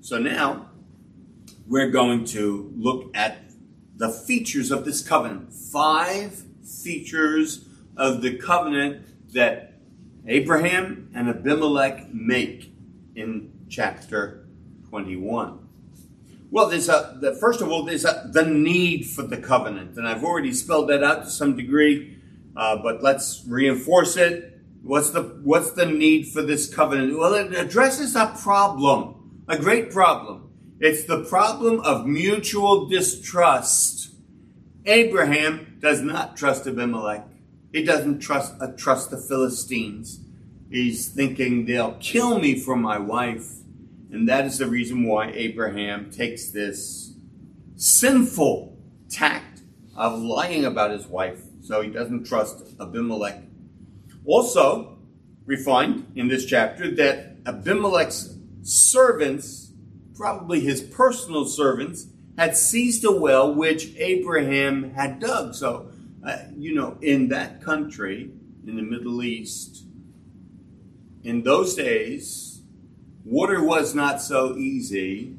So 0.00 0.18
now 0.18 0.70
we're 1.66 1.90
going 1.90 2.24
to 2.26 2.72
look 2.76 3.10
at 3.14 3.45
the 3.96 4.10
features 4.10 4.70
of 4.70 4.84
this 4.84 5.06
covenant. 5.06 5.52
Five 5.52 6.44
features 6.62 7.66
of 7.96 8.22
the 8.22 8.36
covenant 8.36 9.32
that 9.32 9.74
Abraham 10.26 11.10
and 11.14 11.28
Abimelech 11.28 12.12
make 12.12 12.72
in 13.14 13.52
chapter 13.68 14.46
21. 14.90 15.66
Well, 16.50 16.68
there's 16.68 16.88
a, 16.88 17.18
the, 17.20 17.34
first 17.34 17.60
of 17.60 17.70
all, 17.70 17.84
there's 17.84 18.04
a, 18.04 18.28
the 18.32 18.44
need 18.44 19.06
for 19.06 19.22
the 19.22 19.36
covenant. 19.36 19.96
And 19.96 20.06
I've 20.06 20.24
already 20.24 20.52
spelled 20.52 20.88
that 20.90 21.02
out 21.02 21.24
to 21.24 21.30
some 21.30 21.56
degree, 21.56 22.18
uh, 22.54 22.76
but 22.76 23.02
let's 23.02 23.44
reinforce 23.46 24.16
it. 24.16 24.60
What's 24.82 25.10
the, 25.10 25.22
what's 25.42 25.72
the 25.72 25.86
need 25.86 26.28
for 26.28 26.42
this 26.42 26.72
covenant? 26.72 27.18
Well, 27.18 27.34
it 27.34 27.52
addresses 27.54 28.14
a 28.14 28.34
problem, 28.40 29.44
a 29.48 29.58
great 29.58 29.90
problem. 29.90 30.45
It's 30.78 31.04
the 31.04 31.24
problem 31.24 31.80
of 31.80 32.06
mutual 32.06 32.86
distrust. 32.86 34.10
Abraham 34.84 35.78
does 35.80 36.02
not 36.02 36.36
trust 36.36 36.66
Abimelech. 36.66 37.26
He 37.72 37.82
doesn't 37.82 38.20
trust 38.20 38.54
uh, 38.60 38.68
trust 38.76 39.10
the 39.10 39.18
Philistines. 39.18 40.20
He's 40.70 41.08
thinking 41.08 41.66
they'll 41.66 41.96
kill 42.00 42.38
me 42.38 42.58
for 42.58 42.76
my 42.76 42.98
wife. 42.98 43.52
And 44.10 44.28
that 44.28 44.44
is 44.44 44.58
the 44.58 44.66
reason 44.66 45.04
why 45.04 45.30
Abraham 45.32 46.10
takes 46.10 46.50
this 46.50 47.14
sinful 47.76 48.78
tact 49.08 49.60
of 49.96 50.20
lying 50.20 50.64
about 50.64 50.90
his 50.90 51.06
wife. 51.06 51.42
So 51.62 51.82
he 51.82 51.90
doesn't 51.90 52.24
trust 52.24 52.74
Abimelech. 52.80 53.42
Also, 54.24 54.98
we 55.46 55.56
find 55.56 56.06
in 56.16 56.28
this 56.28 56.44
chapter 56.44 56.90
that 56.96 57.36
Abimelech's 57.46 58.36
servants, 58.62 59.65
probably 60.16 60.60
his 60.60 60.80
personal 60.80 61.44
servants, 61.44 62.06
had 62.38 62.56
seized 62.56 63.04
a 63.04 63.12
well 63.12 63.54
which 63.54 63.94
Abraham 63.96 64.92
had 64.94 65.20
dug. 65.20 65.54
So, 65.54 65.90
uh, 66.26 66.38
you 66.56 66.74
know, 66.74 66.98
in 67.00 67.28
that 67.28 67.62
country, 67.62 68.30
in 68.66 68.76
the 68.76 68.82
Middle 68.82 69.22
East, 69.22 69.84
in 71.22 71.42
those 71.42 71.74
days, 71.74 72.62
water 73.24 73.62
was 73.62 73.94
not 73.94 74.20
so 74.20 74.56
easy 74.56 75.36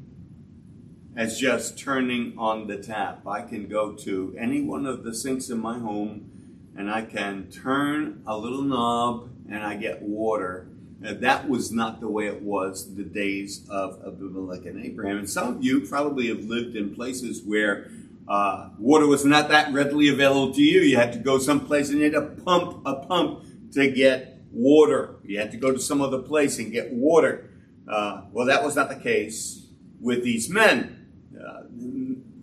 as 1.16 1.38
just 1.38 1.78
turning 1.78 2.34
on 2.38 2.66
the 2.66 2.76
tap. 2.76 3.26
I 3.26 3.42
can 3.42 3.68
go 3.68 3.92
to 3.92 4.36
any 4.38 4.62
one 4.62 4.86
of 4.86 5.02
the 5.02 5.14
sinks 5.14 5.50
in 5.50 5.58
my 5.58 5.78
home 5.78 6.30
and 6.76 6.90
I 6.90 7.02
can 7.02 7.50
turn 7.50 8.22
a 8.26 8.38
little 8.38 8.62
knob 8.62 9.30
and 9.50 9.64
I 9.64 9.76
get 9.76 10.00
water. 10.00 10.68
Now, 11.00 11.14
that 11.14 11.48
was 11.48 11.70
not 11.70 12.00
the 12.00 12.08
way 12.08 12.26
it 12.26 12.42
was 12.42 12.94
the 12.96 13.04
days 13.04 13.64
of 13.70 14.00
Abimelech 14.04 14.66
and 14.66 14.84
Abraham. 14.84 15.18
And 15.18 15.30
some 15.30 15.56
of 15.56 15.64
you 15.64 15.82
probably 15.82 16.28
have 16.28 16.44
lived 16.44 16.74
in 16.74 16.94
places 16.94 17.42
where 17.44 17.88
uh, 18.26 18.70
water 18.78 19.06
was 19.06 19.24
not 19.24 19.48
that 19.48 19.72
readily 19.72 20.08
available 20.08 20.52
to 20.54 20.62
you. 20.62 20.80
You 20.80 20.96
had 20.96 21.12
to 21.12 21.18
go 21.18 21.38
someplace 21.38 21.88
and 21.88 21.98
you 21.98 22.04
had 22.04 22.14
to 22.14 22.42
pump 22.42 22.82
a 22.84 22.96
pump 23.06 23.44
to 23.72 23.90
get 23.90 24.42
water. 24.52 25.16
You 25.24 25.38
had 25.38 25.52
to 25.52 25.56
go 25.56 25.72
to 25.72 25.78
some 25.78 26.00
other 26.00 26.18
place 26.18 26.58
and 26.58 26.72
get 26.72 26.92
water. 26.92 27.50
Uh, 27.86 28.22
well, 28.32 28.46
that 28.46 28.64
was 28.64 28.76
not 28.76 28.88
the 28.88 28.96
case 28.96 29.66
with 30.00 30.24
these 30.24 30.50
men. 30.50 31.06
Uh, 31.34 31.62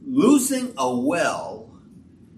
losing 0.05 0.73
a 0.77 0.95
well 0.95 1.77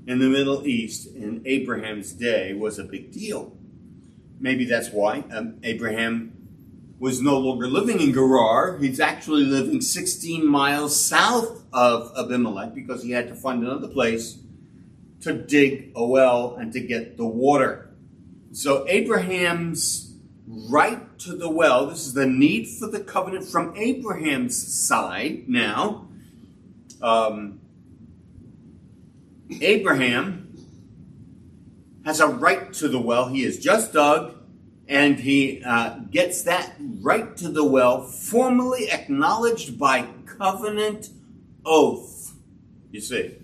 in 0.08 0.20
the 0.20 0.30
Middle 0.30 0.66
East 0.66 1.08
in 1.16 1.42
Abraham's 1.46 2.14
day 2.14 2.54
was 2.54 2.80
a 2.80 2.84
big 2.84 3.12
deal. 3.12 3.57
Maybe 4.40 4.66
that's 4.66 4.90
why 4.90 5.24
um, 5.32 5.60
Abraham 5.64 6.34
was 7.00 7.22
no 7.22 7.38
longer 7.38 7.68
living 7.68 8.02
in 8.02 8.14
Gerar. 8.14 8.78
He's 8.78 9.00
actually 9.00 9.44
living 9.44 9.82
16 9.82 10.46
miles 10.46 11.00
south 11.00 11.64
of 11.72 12.12
Abimelech 12.18 12.74
because 12.74 13.04
he 13.04 13.12
had 13.12 13.28
to 13.28 13.36
find 13.36 13.64
another 13.64 13.88
place 13.88 14.40
to 15.22 15.34
dig 15.34 15.92
a 15.96 16.06
well 16.06 16.56
and 16.56 16.74
to 16.74 16.80
get 16.80 17.18
the 17.18 17.26
water. 17.26 17.90
So 18.52 18.88
Abraham's 18.88 20.16
right 20.48 21.20
to 21.20 21.36
the 21.36 21.50
well, 21.50 21.88
this 21.88 22.08
is 22.08 22.14
the 22.14 22.26
need 22.26 22.68
for 22.68 22.88
the 22.88 23.00
covenant 23.00 23.46
from 23.46 23.76
Abraham's 23.76 24.56
side 24.56 25.48
now. 25.48 26.08
Um, 27.02 27.60
Abraham 29.62 30.37
has 32.08 32.22
a 32.22 32.28
right 32.28 32.72
to 32.72 32.88
the 32.88 32.98
well. 32.98 33.28
He 33.28 33.44
has 33.44 33.58
just 33.58 33.92
dug, 33.92 34.34
and 34.88 35.20
he 35.20 35.62
uh, 35.62 36.00
gets 36.10 36.44
that 36.44 36.74
right 37.02 37.36
to 37.36 37.50
the 37.50 37.66
well 37.66 38.02
formally 38.02 38.90
acknowledged 38.90 39.78
by 39.78 40.08
covenant 40.26 41.10
oath. 41.66 42.34
You 42.92 43.02
see, 43.02 43.36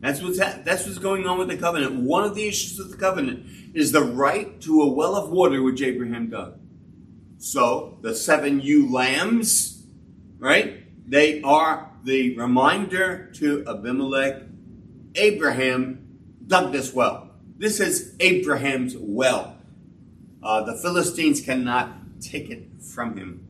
that's 0.00 0.22
what's 0.22 0.40
ha- 0.40 0.60
that's 0.64 0.86
what's 0.86 0.96
going 0.96 1.26
on 1.26 1.38
with 1.38 1.48
the 1.48 1.58
covenant. 1.58 1.96
One 1.96 2.24
of 2.24 2.34
the 2.34 2.48
issues 2.48 2.78
of 2.78 2.90
the 2.90 2.96
covenant 2.96 3.44
is 3.74 3.92
the 3.92 4.02
right 4.02 4.58
to 4.62 4.80
a 4.80 4.90
well 4.90 5.14
of 5.14 5.28
water 5.28 5.62
which 5.62 5.82
Abraham 5.82 6.30
dug. 6.30 6.58
So 7.36 7.98
the 8.00 8.14
seven 8.14 8.62
ewe 8.62 8.90
lambs, 8.90 9.84
right? 10.38 10.84
They 11.06 11.42
are 11.42 11.90
the 12.02 12.34
reminder 12.34 13.30
to 13.34 13.62
Abimelech. 13.68 14.44
Abraham 15.16 16.18
dug 16.46 16.72
this 16.72 16.94
well. 16.94 17.31
This 17.62 17.78
is 17.78 18.16
Abraham's 18.18 18.96
well. 18.98 19.56
Uh, 20.42 20.64
the 20.64 20.74
Philistines 20.74 21.40
cannot 21.40 21.92
take 22.20 22.50
it 22.50 22.82
from 22.82 23.16
him. 23.16 23.46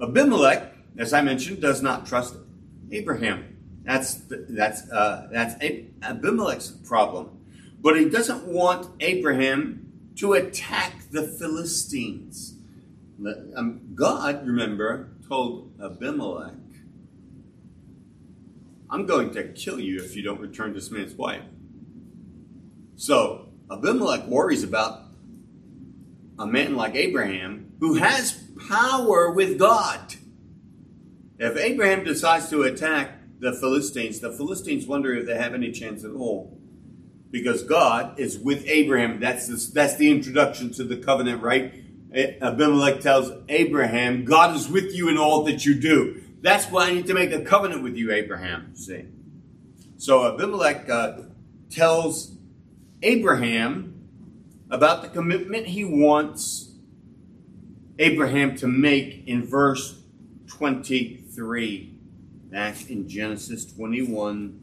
Abimelech, 0.00 0.72
as 0.96 1.12
I 1.12 1.20
mentioned, 1.22 1.60
does 1.60 1.82
not 1.82 2.06
trust 2.06 2.36
Abraham. 2.92 3.56
That's 3.82 4.22
that's 4.28 4.88
uh, 4.92 5.26
that's 5.32 5.56
Abimelech's 6.02 6.70
problem, 6.70 7.36
but 7.80 7.98
he 7.98 8.08
doesn't 8.08 8.46
want 8.46 8.86
Abraham 9.00 9.92
to 10.18 10.34
attack 10.34 11.10
the 11.10 11.24
Philistines. 11.24 12.54
Um, 13.56 13.80
God, 13.96 14.46
remember, 14.46 15.08
told 15.26 15.72
Abimelech 15.82 16.54
I'm 18.92 19.06
going 19.06 19.32
to 19.32 19.44
kill 19.54 19.80
you 19.80 20.04
if 20.04 20.14
you 20.14 20.22
don't 20.22 20.38
return 20.38 20.74
this 20.74 20.90
man's 20.90 21.14
wife. 21.14 21.40
So 22.94 23.48
Abimelech 23.70 24.26
worries 24.26 24.62
about 24.62 25.00
a 26.38 26.46
man 26.46 26.76
like 26.76 26.94
Abraham 26.94 27.72
who 27.80 27.94
has 27.94 28.38
power 28.68 29.30
with 29.30 29.58
God. 29.58 30.16
If 31.38 31.56
Abraham 31.56 32.04
decides 32.04 32.50
to 32.50 32.64
attack 32.64 33.12
the 33.38 33.54
Philistines, 33.54 34.20
the 34.20 34.30
Philistines 34.30 34.86
wonder 34.86 35.14
if 35.14 35.26
they 35.26 35.38
have 35.38 35.54
any 35.54 35.72
chance 35.72 36.04
at 36.04 36.10
all. 36.10 36.60
Because 37.30 37.62
God 37.62 38.20
is 38.20 38.38
with 38.38 38.62
Abraham. 38.66 39.20
That's 39.20 39.46
the, 39.46 39.72
that's 39.72 39.96
the 39.96 40.10
introduction 40.10 40.70
to 40.74 40.84
the 40.84 40.98
covenant, 40.98 41.42
right? 41.42 41.72
Abimelech 42.14 43.00
tells 43.00 43.32
Abraham, 43.48 44.26
God 44.26 44.54
is 44.54 44.68
with 44.68 44.94
you 44.94 45.08
in 45.08 45.16
all 45.16 45.44
that 45.44 45.64
you 45.64 45.80
do. 45.80 46.22
That's 46.42 46.66
why 46.66 46.88
I 46.88 46.94
need 46.94 47.06
to 47.06 47.14
make 47.14 47.32
a 47.32 47.40
covenant 47.40 47.82
with 47.84 47.96
you, 47.96 48.12
Abraham. 48.12 48.74
See? 48.74 49.06
So 49.96 50.34
Abimelech 50.34 50.88
uh, 50.90 51.12
tells 51.70 52.36
Abraham 53.02 54.08
about 54.68 55.02
the 55.02 55.08
commitment 55.08 55.66
he 55.66 55.84
wants 55.84 56.72
Abraham 57.98 58.56
to 58.56 58.66
make 58.66 59.22
in 59.28 59.46
verse 59.46 60.02
23, 60.48 61.94
back 62.50 62.90
in 62.90 63.08
Genesis 63.08 63.64
21, 63.64 64.60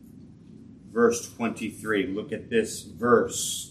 verse 0.92 1.34
23. 1.34 2.08
Look 2.08 2.34
at 2.34 2.50
this 2.50 2.82
verse. 2.82 3.69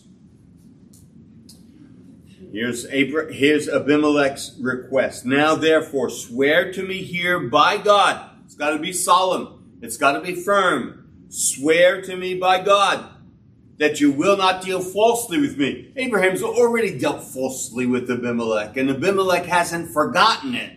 Here's, 2.52 2.84
Abra- 2.86 3.32
here's 3.32 3.68
Abimelech's 3.68 4.56
request. 4.60 5.26
Now, 5.26 5.54
therefore, 5.54 6.08
swear 6.08 6.72
to 6.72 6.82
me 6.82 7.02
here 7.02 7.40
by 7.40 7.78
God. 7.78 8.30
It's 8.44 8.54
got 8.54 8.70
to 8.70 8.78
be 8.78 8.92
solemn. 8.92 9.78
It's 9.82 9.96
got 9.96 10.12
to 10.12 10.20
be 10.20 10.34
firm. 10.34 11.26
Swear 11.28 12.00
to 12.02 12.16
me 12.16 12.34
by 12.34 12.62
God 12.62 13.06
that 13.78 14.00
you 14.00 14.10
will 14.10 14.36
not 14.36 14.62
deal 14.62 14.80
falsely 14.80 15.40
with 15.40 15.56
me. 15.56 15.92
Abraham's 15.96 16.42
already 16.42 16.98
dealt 16.98 17.22
falsely 17.22 17.86
with 17.86 18.10
Abimelech, 18.10 18.76
and 18.76 18.90
Abimelech 18.90 19.46
hasn't 19.46 19.92
forgotten 19.92 20.54
it. 20.54 20.72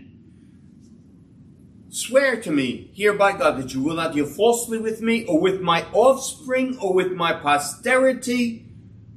Swear 1.89 2.39
to 2.41 2.51
me 2.51 2.89
here 2.93 3.13
by 3.13 3.31
God 3.37 3.61
that 3.61 3.73
you 3.73 3.81
will 3.81 3.95
not 3.95 4.13
deal 4.13 4.25
falsely 4.25 4.77
with 4.77 5.01
me, 5.01 5.25
or 5.25 5.39
with 5.39 5.61
my 5.61 5.83
offspring, 5.93 6.77
or 6.79 6.93
with 6.93 7.11
my 7.11 7.33
posterity 7.33 8.65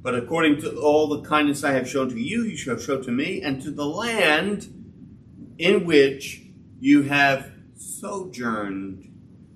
but 0.05 0.13
according 0.13 0.61
to 0.61 0.79
all 0.79 1.07
the 1.07 1.27
kindness 1.27 1.63
I 1.63 1.71
have 1.71 1.89
shown 1.89 2.09
to 2.09 2.21
you, 2.21 2.43
you 2.43 2.55
shall 2.55 2.77
show 2.77 3.01
to 3.01 3.11
me, 3.11 3.41
and 3.41 3.59
to 3.63 3.71
the 3.71 3.87
land 3.87 4.67
in 5.57 5.83
which 5.83 6.43
you 6.79 7.01
have 7.01 7.51
sojourned. 7.75 9.11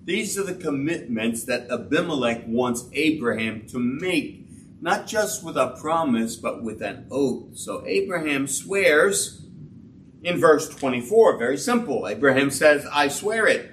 These 0.06 0.40
are 0.40 0.44
the 0.44 0.56
commitments 0.56 1.44
that 1.44 1.70
Abimelech 1.70 2.46
wants 2.48 2.90
Abraham 2.94 3.68
to 3.68 3.78
make, 3.78 4.48
not 4.82 5.06
just 5.06 5.44
with 5.44 5.56
a 5.56 5.78
promise, 5.80 6.36
but 6.36 6.64
with 6.64 6.82
an 6.82 7.06
oath. 7.12 7.56
So 7.56 7.84
Abraham 7.86 8.48
swears 8.48 9.46
in 10.24 10.40
verse 10.40 10.68
24. 10.68 11.38
Very 11.38 11.58
simple. 11.60 12.08
Abraham 12.08 12.50
says, 12.50 12.88
I 12.92 13.10
swear 13.10 13.46
it. 13.46 13.70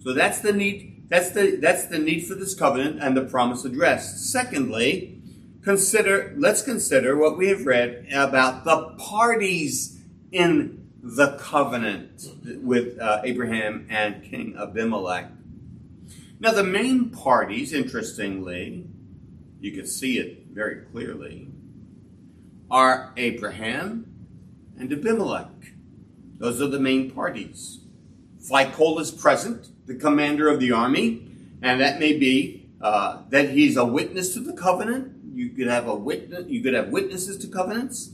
So 0.00 0.12
that's 0.12 0.40
the 0.40 0.52
need. 0.52 1.06
That's 1.08 1.30
the 1.30 1.56
that's 1.62 1.86
the 1.86 1.98
need 1.98 2.26
for 2.26 2.34
this 2.34 2.54
covenant 2.54 3.02
and 3.02 3.16
the 3.16 3.24
promise 3.24 3.64
addressed. 3.64 4.30
Secondly, 4.30 5.13
consider, 5.64 6.34
let's 6.36 6.62
consider 6.62 7.16
what 7.16 7.38
we 7.38 7.48
have 7.48 7.66
read 7.66 8.06
about 8.12 8.64
the 8.64 8.94
parties 8.98 10.00
in 10.30 10.90
the 11.02 11.36
covenant 11.38 12.28
with 12.62 12.98
uh, 12.98 13.20
Abraham 13.24 13.86
and 13.90 14.22
King 14.22 14.56
Abimelech. 14.58 15.30
Now, 16.40 16.52
the 16.52 16.64
main 16.64 17.10
parties, 17.10 17.72
interestingly, 17.72 18.86
you 19.60 19.72
can 19.72 19.86
see 19.86 20.18
it 20.18 20.46
very 20.52 20.84
clearly, 20.86 21.48
are 22.70 23.12
Abraham 23.16 24.06
and 24.78 24.92
Abimelech. 24.92 25.48
Those 26.38 26.60
are 26.60 26.66
the 26.66 26.80
main 26.80 27.10
parties. 27.10 27.80
Phicol 28.50 29.00
is 29.00 29.10
present, 29.10 29.68
the 29.86 29.94
commander 29.94 30.48
of 30.48 30.60
the 30.60 30.72
army, 30.72 31.30
And 31.62 31.80
that 31.80 31.98
may 31.98 32.18
be 32.18 32.68
uh, 32.82 33.22
that 33.30 33.48
he's 33.50 33.78
a 33.78 33.84
witness 33.86 34.34
to 34.34 34.40
the 34.40 34.52
covenant. 34.52 35.23
You 35.44 35.50
could 35.50 35.66
have 35.66 35.86
a 35.86 35.94
witness. 35.94 36.46
You 36.48 36.62
could 36.62 36.72
have 36.72 36.88
witnesses 36.88 37.36
to 37.38 37.48
covenants, 37.48 38.12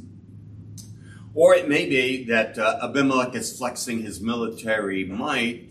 or 1.33 1.55
it 1.55 1.69
may 1.69 1.89
be 1.89 2.25
that 2.25 2.59
uh, 2.59 2.81
Abimelech 2.83 3.37
is 3.37 3.57
flexing 3.57 4.03
his 4.03 4.21
military 4.21 5.05
might 5.05 5.71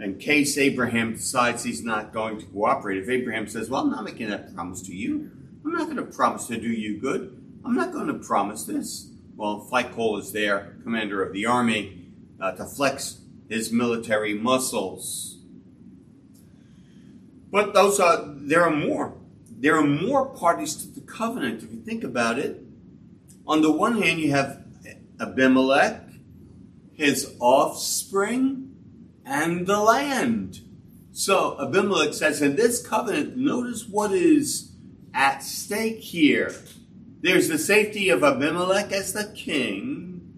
in 0.00 0.18
case 0.18 0.56
Abraham 0.56 1.12
decides 1.12 1.62
he's 1.62 1.84
not 1.84 2.14
going 2.14 2.38
to 2.38 2.46
cooperate. 2.46 3.02
If 3.02 3.10
Abraham 3.10 3.46
says, 3.46 3.68
"Well, 3.68 3.82
I'm 3.82 3.90
not 3.90 4.04
making 4.04 4.30
that 4.30 4.54
promise 4.54 4.80
to 4.82 4.94
you. 4.94 5.30
I'm 5.62 5.72
not 5.72 5.84
going 5.84 5.98
to 5.98 6.04
promise 6.04 6.46
to 6.46 6.58
do 6.58 6.68
you 6.68 6.98
good. 6.98 7.38
I'm 7.66 7.74
not 7.74 7.92
going 7.92 8.06
to 8.06 8.14
promise 8.14 8.64
this." 8.64 9.10
Well, 9.36 9.68
Phicol 9.70 10.18
is 10.18 10.32
there, 10.32 10.78
commander 10.84 11.22
of 11.22 11.34
the 11.34 11.44
army, 11.44 12.06
uh, 12.40 12.52
to 12.52 12.64
flex 12.64 13.20
his 13.50 13.70
military 13.70 14.32
muscles. 14.32 15.36
But 17.50 17.74
those 17.74 18.00
are 18.00 18.24
there 18.26 18.62
are 18.62 18.74
more. 18.74 19.18
There 19.64 19.78
are 19.78 19.86
more 19.86 20.26
parties 20.26 20.76
to 20.76 20.88
the 20.88 21.00
covenant 21.00 21.62
if 21.62 21.72
you 21.72 21.80
think 21.80 22.04
about 22.04 22.38
it. 22.38 22.62
On 23.46 23.62
the 23.62 23.72
one 23.72 24.02
hand, 24.02 24.20
you 24.20 24.30
have 24.30 24.62
Abimelech, 25.18 26.02
his 26.92 27.34
offspring, 27.40 28.76
and 29.24 29.66
the 29.66 29.80
land. 29.80 30.60
So 31.12 31.58
Abimelech 31.58 32.12
says, 32.12 32.42
in 32.42 32.56
this 32.56 32.86
covenant, 32.86 33.38
notice 33.38 33.88
what 33.88 34.12
is 34.12 34.72
at 35.14 35.42
stake 35.42 36.00
here. 36.00 36.54
There's 37.22 37.48
the 37.48 37.56
safety 37.58 38.10
of 38.10 38.22
Abimelech 38.22 38.92
as 38.92 39.14
the 39.14 39.32
king, 39.34 40.30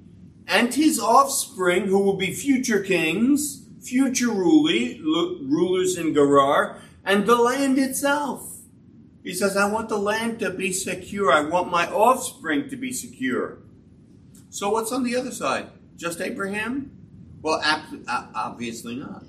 and 0.46 0.72
his 0.72 1.00
offspring, 1.00 1.88
who 1.88 1.98
will 1.98 2.16
be 2.16 2.32
future 2.32 2.78
kings, 2.78 3.64
future 3.82 4.30
rulers 4.30 5.98
in 5.98 6.14
Gerar, 6.14 6.80
and 7.04 7.26
the 7.26 7.34
land 7.34 7.76
itself. 7.76 8.52
He 9.26 9.34
says, 9.34 9.56
I 9.56 9.68
want 9.68 9.88
the 9.88 9.98
land 9.98 10.38
to 10.38 10.50
be 10.50 10.70
secure. 10.70 11.32
I 11.32 11.40
want 11.40 11.68
my 11.68 11.90
offspring 11.90 12.70
to 12.70 12.76
be 12.76 12.92
secure. 12.92 13.58
So 14.50 14.70
what's 14.70 14.92
on 14.92 15.02
the 15.02 15.16
other 15.16 15.32
side? 15.32 15.66
Just 15.96 16.20
Abraham? 16.20 16.92
Well, 17.42 17.60
obviously 18.06 18.94
not. 18.94 19.24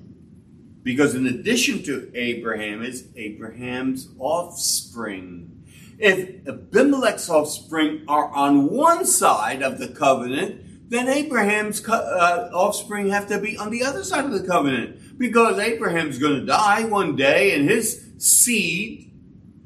Because 0.83 1.15
in 1.15 1.25
addition 1.25 1.81
to 1.86 2.12
Abraham 2.13 2.83
is 2.83 3.07
Abraham's 3.15 4.10
offspring. 4.19 5.65
If 5.97 6.47
Abimelech's 6.47 7.27
offspring 7.27 8.03
are 8.07 8.29
on 8.29 8.69
one 8.69 9.03
side 9.03 9.63
of 9.63 9.79
the 9.79 9.88
covenant, 9.88 10.91
then 10.91 11.07
Abraham's 11.07 11.83
uh, 11.89 12.51
offspring 12.53 13.10
have 13.10 13.27
to 13.29 13.39
be 13.39 13.57
on 13.57 13.71
the 13.71 13.83
other 13.83 14.03
side 14.03 14.25
of 14.25 14.31
the 14.31 14.47
covenant 14.47 15.17
because 15.17 15.57
Abraham's 15.57 16.19
going 16.19 16.39
to 16.39 16.45
die 16.45 16.86
one 16.86 17.15
day 17.15 17.55
and 17.55 17.67
his 17.67 18.12
seed, 18.19 19.07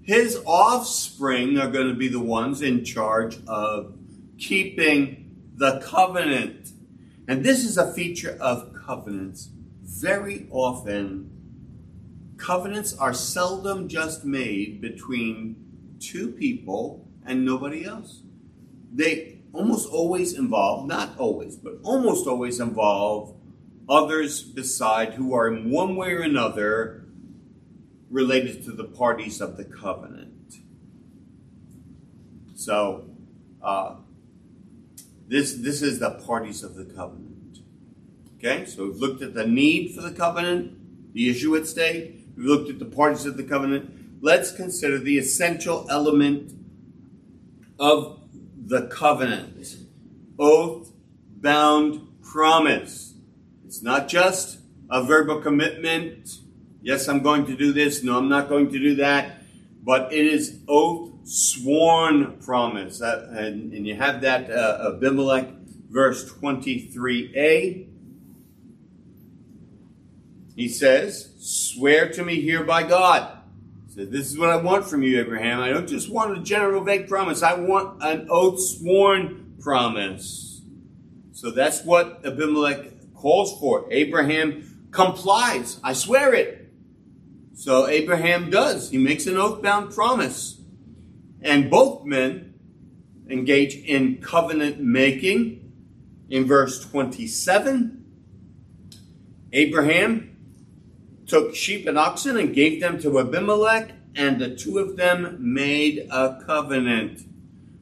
his 0.04 0.42
offspring 0.46 1.58
are 1.58 1.70
going 1.70 1.88
to 1.88 1.96
be 1.96 2.08
the 2.08 2.20
ones 2.20 2.62
in 2.62 2.84
charge 2.84 3.38
of 3.48 3.96
keeping 4.38 5.52
the 5.56 5.80
covenant. 5.80 6.72
And 7.28 7.44
this 7.44 7.64
is 7.64 7.78
a 7.78 7.94
feature 7.94 8.38
of 8.40 8.74
covenants. 8.74 9.50
Very 9.84 10.48
often, 10.50 11.30
covenants 12.38 12.98
are 12.98 13.14
seldom 13.14 13.88
just 13.88 14.26
made 14.26 14.82
between 14.82 15.56
two 16.00 16.32
people 16.32 17.08
and 17.26 17.46
nobody 17.46 17.86
else. 17.86 18.22
They 18.92 19.42
almost 19.54 19.88
always 19.90 20.34
involve, 20.34 20.88
not 20.88 21.18
always, 21.20 21.56
but 21.56 21.74
almost 21.84 22.26
always 22.26 22.60
involve 22.60 23.36
others 23.88 24.42
beside 24.42 25.14
who 25.14 25.34
are 25.36 25.48
in 25.48 25.70
one 25.70 25.96
way 25.96 26.14
or 26.14 26.22
another 26.22 27.01
related 28.12 28.64
to 28.66 28.72
the 28.74 28.84
parties 28.84 29.42
of 29.42 29.58
the 29.58 29.64
covenant. 29.64 30.58
So, 32.54 33.06
uh, 33.64 33.96
this 35.28 35.54
this 35.54 35.82
is 35.82 36.00
the 36.00 36.12
parties 36.12 36.62
of 36.62 36.76
the 36.76 36.86
covenant. 36.86 37.60
Okay, 38.38 38.66
so 38.66 38.86
we've 38.86 38.98
looked 38.98 39.22
at 39.22 39.34
the 39.34 39.48
need 39.48 39.96
for 39.96 40.02
the 40.02 40.12
covenant, 40.12 41.14
the 41.14 41.30
issue 41.30 41.56
at 41.56 41.66
stake. 41.66 42.28
We've 42.36 42.46
looked 42.46 42.70
at 42.70 42.80
the 42.80 42.86
parties 42.86 43.26
of 43.26 43.38
the 43.38 43.44
covenant. 43.44 44.22
Let's 44.22 44.52
consider 44.52 45.00
the 45.00 45.18
essential 45.18 45.88
element 45.90 46.54
of 47.80 48.20
the 48.58 48.88
covenant: 48.88 49.78
oath, 50.38 50.92
bound, 51.38 52.08
promise. 52.22 53.14
It's 53.66 53.82
not 53.82 54.10
just 54.10 54.60
a 54.90 55.02
verbal 55.02 55.42
commitment. 55.42 56.41
Yes, 56.82 57.08
I'm 57.08 57.22
going 57.22 57.46
to 57.46 57.56
do 57.56 57.72
this. 57.72 58.04
No, 58.04 58.18
I'm 58.18 58.30
not 58.30 58.50
going 58.50 58.72
to 58.72 58.80
do 58.80 58.96
that. 58.96 59.44
But 59.84 60.12
it 60.12 60.26
is 60.26 60.60
oath 60.68 61.12
sworn 61.24 62.40
promise. 62.40 63.02
Uh, 63.02 63.28
and, 63.32 63.74
and, 63.74 63.86
you 63.86 63.96
have 63.96 64.22
that 64.22 64.50
uh, 64.50 64.94
Abimelech, 64.96 65.48
verse 65.90 66.32
23a. 66.34 67.88
He 70.56 70.68
says, 70.68 71.34
Swear 71.40 72.12
to 72.12 72.24
me 72.24 72.42
here 72.42 72.64
by 72.64 72.84
God. 72.84 73.40
He 73.88 73.94
said, 73.94 74.12
This 74.12 74.32
is 74.32 74.38
what 74.38 74.50
I 74.50 74.58
want 74.58 74.86
from 74.86 75.04
you, 75.04 75.20
Abraham. 75.20 75.60
I 75.60 75.70
don't 75.70 75.88
just 75.88 76.12
want 76.12 76.38
a 76.38 76.42
general 76.42 76.84
vague 76.84 77.08
promise. 77.08 77.44
I 77.44 77.54
want 77.54 78.04
an 78.04 78.28
oath 78.30 78.60
sworn 78.60 79.56
promise. 79.60 80.62
So 81.32 81.52
that's 81.52 81.84
what 81.84 82.26
Abimelech 82.26 83.14
calls 83.16 83.60
for. 83.60 83.88
Abraham 83.92 84.88
complies. 84.92 85.80
I 85.84 85.94
swear 85.94 86.34
it. 86.34 86.61
So 87.62 87.88
Abraham 87.88 88.50
does. 88.50 88.90
He 88.90 88.98
makes 88.98 89.28
an 89.28 89.38
oath 89.38 89.62
bound 89.62 89.94
promise. 89.94 90.60
And 91.44 91.70
both 91.70 92.04
men 92.06 92.56
engage 93.30 93.76
in 93.76 94.20
covenant 94.20 94.80
making. 94.80 95.72
In 96.28 96.46
verse 96.46 96.84
27, 96.84 98.04
Abraham 99.54 100.36
took 101.28 101.54
sheep 101.54 101.86
and 101.86 102.00
oxen 102.00 102.36
and 102.36 102.56
gave 102.56 102.82
them 102.82 103.00
to 103.00 103.20
Abimelech, 103.20 103.92
and 104.16 104.42
the 104.42 104.56
two 104.56 104.80
of 104.80 104.98
them 104.98 105.38
made 105.40 106.08
a 106.10 106.42
covenant. 106.44 107.22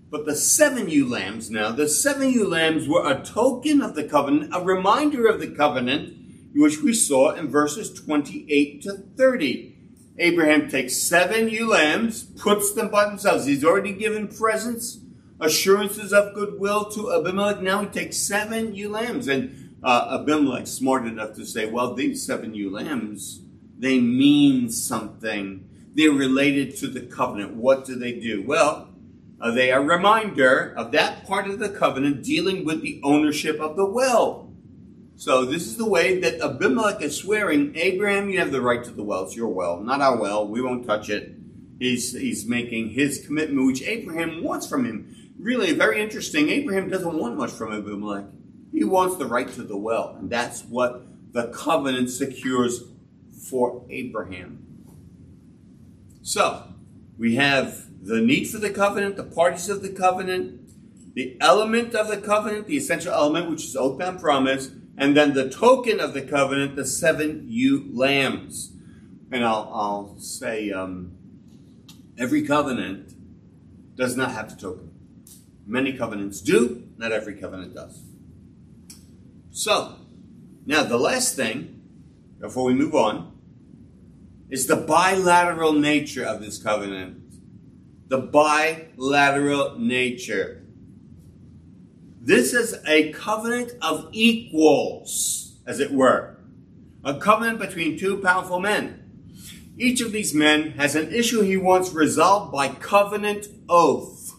But 0.09 0.25
the 0.25 0.35
seven 0.35 0.89
ewe 0.89 1.07
lambs 1.07 1.49
now, 1.49 1.71
the 1.71 1.87
seven 1.87 2.31
ewe 2.31 2.49
lambs 2.49 2.85
were 2.85 3.09
a 3.09 3.23
token 3.23 3.81
of 3.81 3.95
the 3.95 4.03
covenant, 4.03 4.51
a 4.53 4.61
reminder 4.61 5.25
of 5.25 5.39
the 5.39 5.47
covenant, 5.47 6.18
which 6.53 6.81
we 6.81 6.93
saw 6.93 7.31
in 7.31 7.47
verses 7.47 7.93
28 7.93 8.81
to 8.83 8.93
30. 9.15 9.75
Abraham 10.17 10.69
takes 10.69 10.97
seven 10.97 11.47
ewe 11.47 11.69
lambs, 11.69 12.23
puts 12.23 12.73
them 12.73 12.89
by 12.89 13.05
themselves. 13.05 13.45
He's 13.45 13.63
already 13.63 13.93
given 13.93 14.27
presents, 14.27 14.99
assurances 15.39 16.11
of 16.11 16.33
goodwill 16.33 16.89
to 16.91 17.13
Abimelech. 17.13 17.61
Now 17.61 17.81
he 17.81 17.87
takes 17.87 18.17
seven 18.17 18.75
ewe 18.75 18.89
lambs. 18.89 19.27
And 19.27 19.77
uh, 19.81 20.19
Abimelech, 20.19 20.67
smart 20.67 21.05
enough 21.05 21.35
to 21.35 21.45
say, 21.45 21.69
well, 21.69 21.93
these 21.93 22.25
seven 22.25 22.53
ewe 22.53 22.69
lambs, 22.69 23.41
they 23.77 23.99
mean 23.99 24.69
something. 24.69 25.69
They're 25.95 26.11
related 26.11 26.75
to 26.77 26.87
the 26.87 27.01
covenant. 27.01 27.55
What 27.55 27.85
do 27.85 27.95
they 27.95 28.19
do? 28.19 28.43
Well, 28.45 28.89
are 29.39 29.51
they 29.51 29.71
are 29.71 29.81
a 29.81 29.85
reminder 29.85 30.73
of 30.75 30.91
that 30.91 31.25
part 31.25 31.47
of 31.47 31.59
the 31.59 31.69
covenant 31.69 32.23
dealing 32.23 32.65
with 32.65 32.81
the 32.81 32.99
ownership 33.03 33.59
of 33.61 33.77
the 33.77 33.85
well? 33.85 34.48
So 35.19 35.43
this 35.43 35.63
is 35.63 35.75
the 35.75 35.85
way 35.85 36.17
that 36.21 36.39
Abimelech 36.39 37.01
is 37.01 37.17
swearing, 37.17 37.75
Abraham, 37.75 38.29
you 38.29 38.39
have 38.39 38.53
the 38.53 38.61
right 38.61 38.81
to 38.81 38.89
the 38.89 39.03
well. 39.03 39.25
It's 39.25 39.35
your 39.35 39.49
well, 39.49 39.81
not 39.81 39.99
our 39.99 40.17
well. 40.17 40.47
We 40.47 40.61
won't 40.61 40.87
touch 40.87 41.09
it. 41.09 41.35
He's, 41.77 42.13
he's 42.13 42.45
making 42.47 42.91
his 42.91 43.25
commitment, 43.25 43.67
which 43.67 43.81
Abraham 43.81 44.41
wants 44.41 44.65
from 44.65 44.85
him. 44.85 45.33
Really 45.37 45.73
very 45.73 46.01
interesting. 46.01 46.47
Abraham 46.47 46.89
doesn't 46.89 47.19
want 47.19 47.35
much 47.35 47.51
from 47.51 47.73
Abimelech. 47.73 48.27
He 48.71 48.85
wants 48.85 49.17
the 49.17 49.25
right 49.25 49.49
to 49.49 49.63
the 49.63 49.75
well. 49.75 50.15
And 50.17 50.29
that's 50.29 50.61
what 50.61 51.05
the 51.33 51.47
covenant 51.49 52.11
secures 52.11 52.83
for 53.49 53.85
Abraham. 53.89 54.65
So, 56.21 56.63
we 57.17 57.35
have 57.35 57.87
the 58.01 58.21
need 58.21 58.45
for 58.45 58.59
the 58.59 58.69
covenant, 58.69 59.17
the 59.17 59.25
parties 59.25 59.67
of 59.67 59.81
the 59.81 59.89
covenant, 59.89 60.61
the 61.13 61.35
element 61.41 61.93
of 61.93 62.07
the 62.07 62.21
covenant, 62.21 62.67
the 62.67 62.77
essential 62.77 63.11
element, 63.11 63.49
which 63.49 63.65
is 63.65 63.75
oath 63.75 63.99
and 63.99 64.17
promise, 64.17 64.71
and 64.99 65.15
then 65.15 65.33
the 65.33 65.49
token 65.49 65.99
of 65.99 66.13
the 66.13 66.21
covenant, 66.21 66.75
the 66.75 66.85
seven 66.85 67.45
ewe 67.47 67.89
lambs. 67.91 68.73
And 69.31 69.43
I'll, 69.45 69.71
I'll 69.73 70.19
say 70.19 70.71
um, 70.71 71.13
every 72.17 72.43
covenant 72.43 73.13
does 73.95 74.15
not 74.15 74.31
have 74.31 74.49
the 74.49 74.61
token. 74.61 74.91
Many 75.65 75.93
covenants 75.93 76.41
do, 76.41 76.87
not 76.97 77.11
every 77.11 77.35
covenant 77.35 77.75
does. 77.75 78.03
So, 79.51 79.95
now 80.65 80.83
the 80.83 80.97
last 80.97 81.35
thing, 81.35 81.81
before 82.39 82.65
we 82.65 82.73
move 82.73 82.93
on, 82.93 83.31
is 84.49 84.67
the 84.67 84.75
bilateral 84.75 85.73
nature 85.73 86.25
of 86.25 86.41
this 86.41 86.61
covenant 86.61 87.19
the 88.09 88.17
bilateral 88.17 89.77
nature. 89.77 90.58
This 92.21 92.53
is 92.53 92.75
a 92.85 93.13
covenant 93.13 93.71
of 93.81 94.09
equals, 94.11 95.57
as 95.65 95.79
it 95.79 95.91
were. 95.91 96.35
A 97.03 97.17
covenant 97.17 97.59
between 97.59 97.97
two 97.97 98.17
powerful 98.17 98.59
men. 98.59 99.09
Each 99.77 100.01
of 100.01 100.11
these 100.11 100.33
men 100.33 100.71
has 100.71 100.95
an 100.95 101.13
issue 101.13 101.41
he 101.41 101.55
wants 101.55 101.93
resolved 101.93 102.51
by 102.51 102.67
covenant 102.67 103.47
oath. 103.69 104.35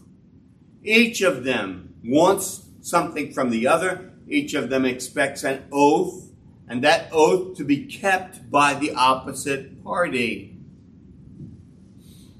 Each 0.82 1.22
of 1.22 1.44
them 1.44 1.94
wants 2.04 2.66
something 2.82 3.32
from 3.32 3.48
the 3.48 3.66
other. 3.66 4.12
Each 4.28 4.52
of 4.52 4.68
them 4.68 4.84
expects 4.84 5.42
an 5.42 5.64
oath, 5.72 6.30
and 6.68 6.84
that 6.84 7.08
oath 7.12 7.56
to 7.56 7.64
be 7.64 7.86
kept 7.86 8.50
by 8.50 8.74
the 8.74 8.92
opposite 8.92 9.82
party. 9.82 10.58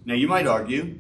Now, 0.04 0.14
you 0.14 0.28
might 0.28 0.46
argue 0.46 0.98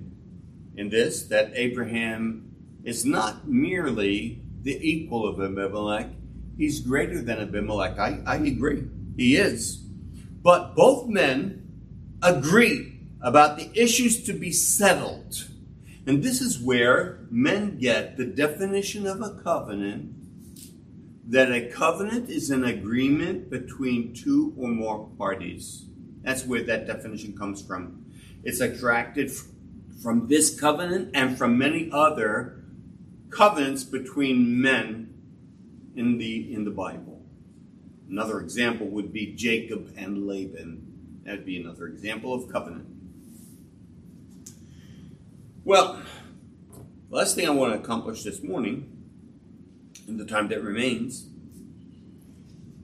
in 0.76 0.88
this 0.88 1.24
that 1.24 1.52
Abraham 1.54 2.49
is 2.84 3.04
not 3.04 3.48
merely 3.48 4.42
the 4.62 4.78
equal 4.80 5.26
of 5.26 5.40
Abimelech, 5.40 6.08
he's 6.56 6.80
greater 6.80 7.20
than 7.22 7.38
Abimelech. 7.38 7.98
I, 7.98 8.20
I 8.26 8.36
agree. 8.36 8.84
He 9.16 9.36
is. 9.36 9.76
But 10.42 10.74
both 10.74 11.08
men 11.08 11.66
agree 12.22 13.00
about 13.22 13.58
the 13.58 13.70
issues 13.74 14.24
to 14.24 14.32
be 14.32 14.52
settled. 14.52 15.46
And 16.06 16.22
this 16.22 16.40
is 16.40 16.58
where 16.58 17.26
men 17.30 17.78
get 17.78 18.16
the 18.16 18.24
definition 18.24 19.06
of 19.06 19.20
a 19.20 19.40
covenant 19.42 20.14
that 21.28 21.52
a 21.52 21.68
covenant 21.70 22.28
is 22.28 22.50
an 22.50 22.64
agreement 22.64 23.50
between 23.50 24.12
two 24.12 24.52
or 24.58 24.68
more 24.68 25.08
parties. 25.16 25.84
That's 26.22 26.44
where 26.44 26.62
that 26.64 26.86
definition 26.86 27.36
comes 27.36 27.62
from. 27.62 28.04
It's 28.42 28.60
extracted 28.60 29.30
from 30.02 30.26
this 30.26 30.58
covenant 30.58 31.10
and 31.14 31.38
from 31.38 31.56
many 31.56 31.88
other 31.92 32.59
covenants 33.30 33.84
between 33.84 34.60
men 34.60 35.14
in 35.94 36.18
the 36.18 36.52
in 36.52 36.64
the 36.64 36.70
Bible. 36.70 37.22
Another 38.08 38.40
example 38.40 38.88
would 38.88 39.12
be 39.12 39.34
Jacob 39.34 39.92
and 39.96 40.26
Laban. 40.26 41.22
That'd 41.24 41.46
be 41.46 41.60
another 41.60 41.86
example 41.86 42.34
of 42.34 42.50
covenant. 42.50 42.88
Well, 45.64 46.02
the 47.08 47.16
last 47.16 47.36
thing 47.36 47.46
I 47.46 47.50
want 47.50 47.72
to 47.74 47.78
accomplish 47.78 48.22
this 48.24 48.42
morning, 48.42 48.90
in 50.08 50.16
the 50.16 50.24
time 50.24 50.48
that 50.48 50.62
remains, 50.62 51.28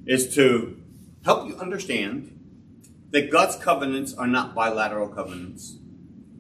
is 0.07 0.33
to 0.37 0.81
help 1.25 1.49
you 1.49 1.57
understand 1.57 2.33
that 3.11 3.31
God's 3.31 3.57
covenants 3.57 4.15
are 4.15 4.27
not 4.27 4.55
bilateral 4.55 5.09
covenants. 5.09 5.79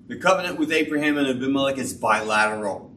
The 0.06 0.16
covenant 0.16 0.58
with 0.58 0.70
Abraham 0.70 1.18
and 1.18 1.26
Abimelech 1.26 1.78
is 1.78 1.92
bilateral. 1.92 2.95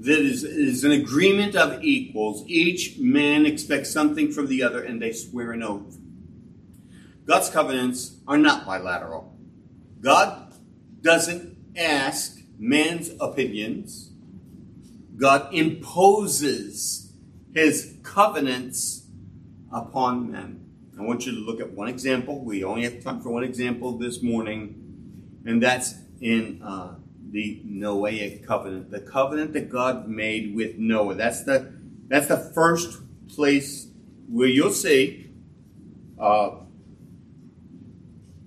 That 0.00 0.20
is, 0.20 0.44
is 0.44 0.82
an 0.82 0.92
agreement 0.92 1.54
of 1.54 1.84
equals. 1.84 2.42
Each 2.46 2.96
man 2.98 3.44
expects 3.44 3.92
something 3.92 4.32
from 4.32 4.46
the 4.46 4.62
other 4.62 4.82
and 4.82 5.00
they 5.00 5.12
swear 5.12 5.52
an 5.52 5.62
oath. 5.62 5.98
God's 7.26 7.50
covenants 7.50 8.16
are 8.26 8.38
not 8.38 8.64
bilateral. 8.64 9.36
God 10.00 10.54
doesn't 11.02 11.54
ask 11.76 12.38
man's 12.58 13.10
opinions. 13.20 14.10
God 15.16 15.52
imposes 15.52 17.12
his 17.52 17.98
covenants 18.02 19.06
upon 19.70 20.32
men. 20.32 20.66
I 20.98 21.02
want 21.02 21.26
you 21.26 21.32
to 21.32 21.38
look 21.38 21.60
at 21.60 21.72
one 21.72 21.88
example. 21.88 22.42
We 22.42 22.64
only 22.64 22.84
have 22.84 23.02
time 23.02 23.20
for 23.20 23.30
one 23.30 23.44
example 23.44 23.98
this 23.98 24.22
morning, 24.22 25.42
and 25.44 25.62
that's 25.62 25.94
in 26.20 26.62
uh, 26.62 26.94
the 27.30 27.62
Noahic 27.64 28.44
covenant, 28.44 28.90
the 28.90 29.00
covenant 29.00 29.52
that 29.52 29.68
God 29.68 30.08
made 30.08 30.54
with 30.54 30.78
Noah. 30.78 31.14
That's 31.14 31.44
the 31.44 31.72
that's 32.08 32.26
the 32.26 32.38
first 32.38 33.00
place 33.28 33.88
where 34.28 34.48
you'll 34.48 34.70
see 34.70 35.30
uh, 36.18 36.50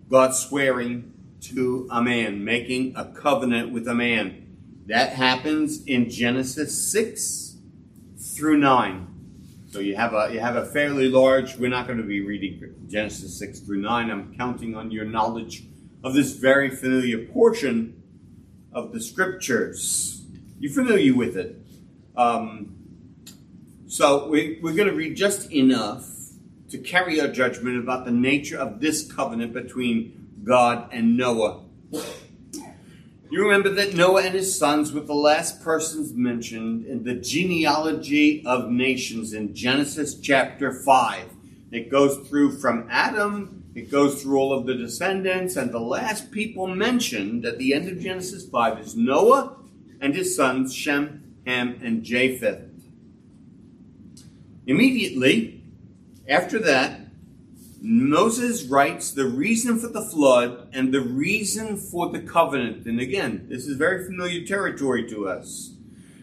God 0.10 0.36
swearing 0.36 1.14
to 1.42 1.88
a 1.90 2.02
man, 2.02 2.44
making 2.44 2.96
a 2.96 3.06
covenant 3.06 3.72
with 3.72 3.88
a 3.88 3.96
man. 3.96 4.40
That 4.88 5.14
happens 5.14 5.84
in 5.86 6.10
Genesis 6.10 6.92
six 6.92 7.58
through 8.18 8.58
nine. 8.58 9.08
So 9.70 9.80
you 9.80 9.96
have 9.96 10.14
a 10.14 10.30
you 10.32 10.40
have 10.40 10.58
a 10.58 10.66
fairly 10.66 11.08
large. 11.08 11.56
We're 11.56 11.70
not 11.70 11.88
going 11.88 12.00
to 12.00 12.06
be 12.06 12.20
reading 12.20 12.76
Genesis 12.90 13.40
six 13.40 13.60
through 13.60 13.82
nine. 13.82 14.12
I'm 14.12 14.36
counting 14.36 14.76
on 14.76 14.92
your 14.92 15.06
knowledge 15.06 15.64
of 16.04 16.14
this 16.14 16.34
very 16.34 16.70
familiar 16.70 17.26
portion 17.28 18.03
of 18.74 18.92
the 18.92 19.02
scriptures. 19.02 20.26
You're 20.60 20.72
familiar 20.72 21.16
with 21.16 21.38
it. 21.38 21.58
Um, 22.16 22.76
so 23.88 24.28
we, 24.28 24.60
we're 24.62 24.74
going 24.74 24.90
to 24.90 24.96
read 24.96 25.16
just 25.16 25.52
enough 25.52 26.10
to 26.70 26.78
carry 26.78 27.22
our 27.22 27.28
judgment 27.28 27.78
about 27.78 28.06
the 28.06 28.12
nature 28.12 28.58
of 28.58 28.80
this 28.80 29.12
covenant 29.12 29.54
between 29.54 30.40
God 30.44 30.90
and 30.92 31.16
Noah. 31.16 31.64
You 31.92 33.42
remember 33.44 33.70
that 33.70 33.96
Noah 33.96 34.24
and 34.24 34.36
his 34.36 34.58
sons 34.58 34.92
were 34.92 35.02
the 35.02 35.14
last 35.14 35.64
persons 35.64 36.14
mentioned 36.14 36.86
in 36.86 37.04
the 37.04 37.16
genealogy 37.16 38.46
of 38.46 38.70
nations 38.70 39.34
in 39.34 39.56
Genesis 39.56 40.20
chapter 40.20 40.72
5. 40.72 41.30
It 41.72 41.90
goes 41.90 42.28
through 42.28 42.60
from 42.60 42.88
Adam 42.92 43.63
it 43.76 43.90
goes 43.90 44.22
through 44.22 44.38
all 44.38 44.54
of 44.54 44.66
the 44.66 44.76
descendants, 44.76 45.56
and 45.56 45.72
the 45.72 45.80
last 45.80 46.32
people 46.32 46.68
mentioned 46.68 47.46
at 47.46 47.58
the 47.58 47.74
end 47.74 47.90
of 47.90 48.00
Genesis 48.00 48.48
5 48.48 48.80
is 48.80 48.96
Noah 48.96 49.58
and 50.00 50.14
his 50.14 50.36
sons 50.36 50.74
Shem, 50.74 51.36
Ham, 51.46 51.80
and 51.82 52.04
Japheth. 52.04 52.70
Immediately 54.68 55.64
after 56.28 56.60
that, 56.60 57.00
Moses 57.82 58.64
writes 58.64 59.12
the 59.12 59.26
reason 59.26 59.78
for 59.78 59.88
the 59.88 60.02
flood 60.02 60.70
and 60.72 60.94
the 60.94 61.02
reason 61.02 61.76
for 61.76 62.10
the 62.10 62.22
covenant. 62.22 62.86
And 62.86 63.00
again, 63.00 63.48
this 63.50 63.68
is 63.68 63.76
very 63.76 64.06
familiar 64.06 64.46
territory 64.46 65.08
to 65.10 65.28
us. 65.28 65.74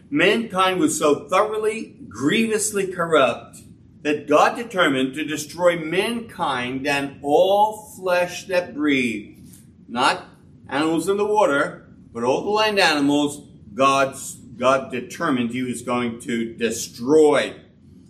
Mankind 0.09 0.79
was 0.79 0.97
so 0.97 1.27
thoroughly, 1.29 1.97
grievously 2.09 2.87
corrupt 2.87 3.59
that 4.01 4.27
God 4.27 4.55
determined 4.55 5.13
to 5.15 5.23
destroy 5.23 5.77
mankind 5.77 6.87
and 6.87 7.19
all 7.21 7.93
flesh 7.95 8.45
that 8.47 8.73
breathed, 8.73 9.59
not 9.87 10.25
animals 10.67 11.07
in 11.07 11.17
the 11.17 11.25
water, 11.25 11.87
but 12.11 12.23
all 12.23 12.43
the 12.43 12.49
land 12.49 12.79
animals, 12.79 13.47
God's, 13.73 14.35
God 14.35 14.91
determined 14.91 15.51
he 15.51 15.61
was 15.61 15.81
going 15.81 16.19
to 16.21 16.53
destroy. 16.55 17.55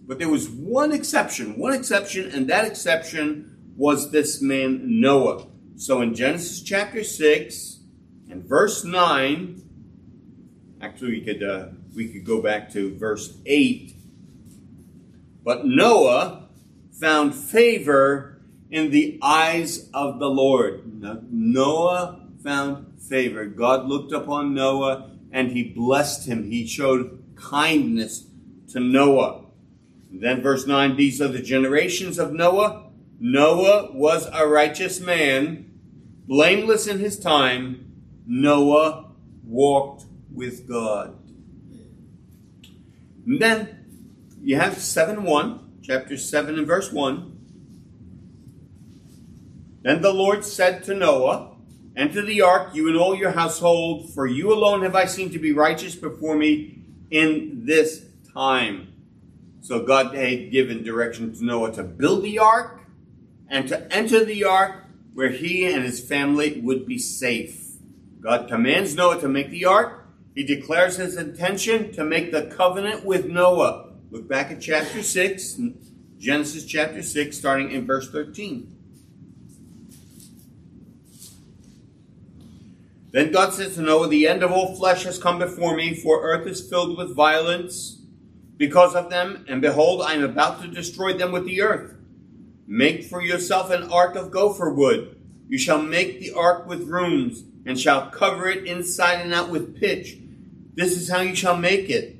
But 0.07 0.17
there 0.19 0.29
was 0.29 0.49
one 0.49 0.91
exception, 0.91 1.57
one 1.57 1.73
exception, 1.73 2.31
and 2.31 2.49
that 2.49 2.65
exception 2.65 3.73
was 3.75 4.11
this 4.11 4.41
man 4.41 5.01
Noah. 5.01 5.47
So 5.75 6.01
in 6.01 6.13
Genesis 6.15 6.61
chapter 6.61 7.03
6 7.03 7.79
and 8.29 8.43
verse 8.43 8.83
9, 8.85 9.61
actually 10.81 11.11
we 11.11 11.21
could, 11.21 11.43
uh, 11.43 11.67
we 11.95 12.07
could 12.07 12.25
go 12.25 12.41
back 12.41 12.71
to 12.71 12.97
verse 12.97 13.37
8 13.45 13.95
but 15.43 15.65
Noah 15.65 16.49
found 16.91 17.33
favor 17.33 18.41
in 18.69 18.91
the 18.91 19.19
eyes 19.21 19.89
of 19.93 20.19
the 20.19 20.29
Lord. 20.29 21.01
Noah 21.31 22.27
found 22.43 23.01
favor. 23.01 23.45
God 23.45 23.85
looked 23.85 24.13
upon 24.13 24.53
Noah 24.53 25.11
and 25.31 25.51
he 25.51 25.63
blessed 25.63 26.27
him. 26.27 26.49
He 26.49 26.65
showed 26.67 27.23
kindness 27.35 28.27
to 28.69 28.79
Noah. 28.79 29.45
And 30.11 30.21
then 30.21 30.41
verse 30.41 30.67
9, 30.67 30.95
these 30.95 31.21
are 31.21 31.27
the 31.27 31.41
generations 31.41 32.19
of 32.19 32.33
Noah. 32.33 32.89
Noah 33.19 33.91
was 33.93 34.27
a 34.31 34.47
righteous 34.47 34.99
man, 34.99 35.71
blameless 36.27 36.87
in 36.87 36.99
his 36.99 37.19
time. 37.19 37.93
Noah 38.25 39.11
walked 39.43 40.05
with 40.33 40.67
God. 40.67 41.17
And 43.25 43.39
then 43.39 43.80
you 44.41 44.57
have 44.57 44.77
7 44.77 45.23
1, 45.23 45.59
chapter 45.83 46.17
7 46.17 46.57
and 46.57 46.67
verse 46.67 46.91
1. 46.91 47.37
Then 49.83 50.01
the 50.01 50.13
Lord 50.13 50.43
said 50.43 50.83
to 50.85 50.93
Noah, 50.93 51.55
Enter 51.95 52.21
the 52.21 52.41
ark, 52.41 52.73
you 52.73 52.87
and 52.87 52.97
all 52.97 53.15
your 53.15 53.31
household, 53.31 54.13
for 54.13 54.25
you 54.25 54.53
alone 54.53 54.83
have 54.83 54.95
I 54.95 55.05
seen 55.05 55.29
to 55.31 55.39
be 55.39 55.51
righteous 55.51 55.95
before 55.95 56.37
me 56.37 56.83
in 57.09 57.65
this 57.65 58.05
time. 58.33 58.93
So 59.61 59.83
God 59.83 60.15
had 60.15 60.51
given 60.51 60.83
direction 60.83 61.33
to 61.33 61.45
Noah 61.45 61.73
to 61.73 61.83
build 61.83 62.23
the 62.23 62.39
ark 62.39 62.81
and 63.49 63.67
to 63.67 63.93
enter 63.93 64.23
the 64.23 64.45
ark 64.45 64.85
where 65.13 65.29
he 65.29 65.65
and 65.65 65.83
his 65.83 65.99
family 65.99 66.61
would 66.61 66.85
be 66.85 66.97
safe. 66.97 67.73
God 68.21 68.47
commands 68.47 68.95
Noah 68.95 69.19
to 69.19 69.27
make 69.27 69.49
the 69.49 69.65
ark. 69.65 70.07
He 70.33 70.43
declares 70.43 70.95
his 70.95 71.17
intention 71.17 71.91
to 71.93 72.05
make 72.05 72.31
the 72.31 72.43
covenant 72.45 73.05
with 73.05 73.25
Noah. 73.25 73.90
Look 74.11 74.27
back 74.27 74.51
at 74.51 74.59
chapter 74.59 75.01
6, 75.01 75.57
Genesis 76.19 76.65
chapter 76.65 77.01
6, 77.01 77.37
starting 77.37 77.71
in 77.71 77.85
verse 77.85 78.11
13. 78.11 78.75
Then 83.11 83.31
God 83.31 83.53
said 83.53 83.71
to 83.73 83.81
Noah, 83.81 84.09
The 84.09 84.27
end 84.27 84.43
of 84.43 84.51
all 84.51 84.75
flesh 84.75 85.03
has 85.03 85.17
come 85.17 85.39
before 85.39 85.77
me, 85.77 85.95
for 85.95 86.23
earth 86.23 86.45
is 86.45 86.69
filled 86.69 86.97
with 86.97 87.15
violence 87.15 88.01
because 88.57 88.95
of 88.95 89.09
them, 89.09 89.45
and 89.47 89.61
behold, 89.61 90.01
I 90.01 90.15
am 90.15 90.23
about 90.23 90.61
to 90.61 90.67
destroy 90.67 91.13
them 91.13 91.31
with 91.31 91.45
the 91.45 91.61
earth. 91.61 91.95
Make 92.67 93.05
for 93.05 93.21
yourself 93.21 93.71
an 93.71 93.89
ark 93.91 94.17
of 94.17 94.29
gopher 94.29 94.73
wood. 94.73 95.21
You 95.47 95.57
shall 95.57 95.81
make 95.81 96.19
the 96.19 96.33
ark 96.33 96.67
with 96.67 96.89
rooms, 96.89 97.45
and 97.65 97.79
shall 97.79 98.09
cover 98.09 98.49
it 98.49 98.65
inside 98.65 99.21
and 99.21 99.33
out 99.33 99.49
with 99.49 99.79
pitch. 99.79 100.17
This 100.73 100.99
is 100.99 101.09
how 101.09 101.21
you 101.21 101.33
shall 101.33 101.55
make 101.55 101.89
it. 101.89 102.17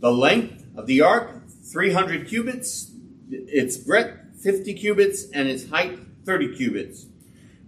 The 0.00 0.10
length 0.10 0.63
of 0.76 0.86
the 0.86 1.00
ark, 1.00 1.42
300 1.72 2.26
cubits, 2.28 2.90
its 3.30 3.76
breadth, 3.76 4.18
50 4.42 4.74
cubits, 4.74 5.30
and 5.30 5.48
its 5.48 5.68
height, 5.70 5.98
30 6.24 6.56
cubits. 6.56 7.06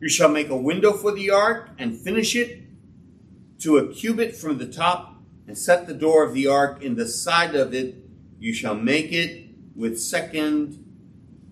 You 0.00 0.08
shall 0.08 0.28
make 0.28 0.50
a 0.50 0.56
window 0.56 0.92
for 0.92 1.12
the 1.12 1.30
ark 1.30 1.70
and 1.78 1.98
finish 1.98 2.36
it 2.36 2.62
to 3.60 3.78
a 3.78 3.88
cubit 3.92 4.36
from 4.36 4.58
the 4.58 4.66
top, 4.66 5.14
and 5.46 5.56
set 5.56 5.86
the 5.86 5.94
door 5.94 6.24
of 6.24 6.34
the 6.34 6.46
ark 6.46 6.82
in 6.82 6.96
the 6.96 7.06
side 7.06 7.54
of 7.54 7.72
it. 7.72 7.94
You 8.38 8.52
shall 8.52 8.74
make 8.74 9.12
it 9.12 9.48
with 9.74 9.98
second, 10.00 10.84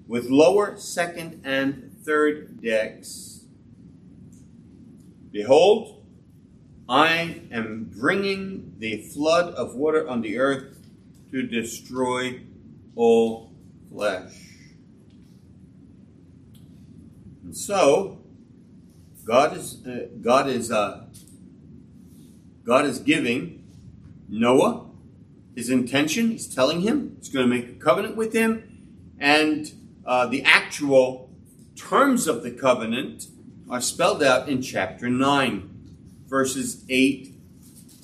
with 0.07 0.29
lower, 0.29 0.77
second, 0.77 1.40
and 1.45 1.97
third 2.05 2.61
decks. 2.61 3.45
Behold, 5.31 6.05
I 6.88 7.43
am 7.51 7.90
bringing 7.97 8.75
the 8.79 9.03
flood 9.03 9.55
of 9.55 9.75
water 9.75 10.09
on 10.09 10.21
the 10.21 10.38
earth 10.38 10.74
to 11.35 11.42
destroy 11.42 12.40
all 12.94 13.53
flesh. 13.90 14.33
And 17.42 17.57
so, 17.57 18.20
God 19.25 19.57
is 19.57 19.85
uh, 19.85 20.07
God 20.20 20.49
is 20.49 20.70
uh, 20.70 21.07
God 22.64 22.85
is 22.85 23.01
giving 23.01 23.66
Noah 24.29 24.87
his 25.57 25.70
intention. 25.70 26.31
He's 26.31 26.47
telling 26.47 26.83
him 26.83 27.16
he's 27.18 27.31
going 27.31 27.51
to 27.51 27.53
make 27.53 27.68
a 27.68 27.85
covenant 27.85 28.14
with 28.14 28.33
him, 28.33 29.16
and 29.18 29.73
uh, 30.07 30.27
the 30.27 30.44
actual 30.44 31.35
terms 31.75 32.29
of 32.29 32.44
the 32.44 32.53
covenant 32.53 33.27
are 33.68 33.81
spelled 33.81 34.23
out 34.23 34.49
in 34.49 34.62
chapter 34.62 35.09
nine, 35.09 35.68
verses 36.29 36.85
eight 36.88 37.35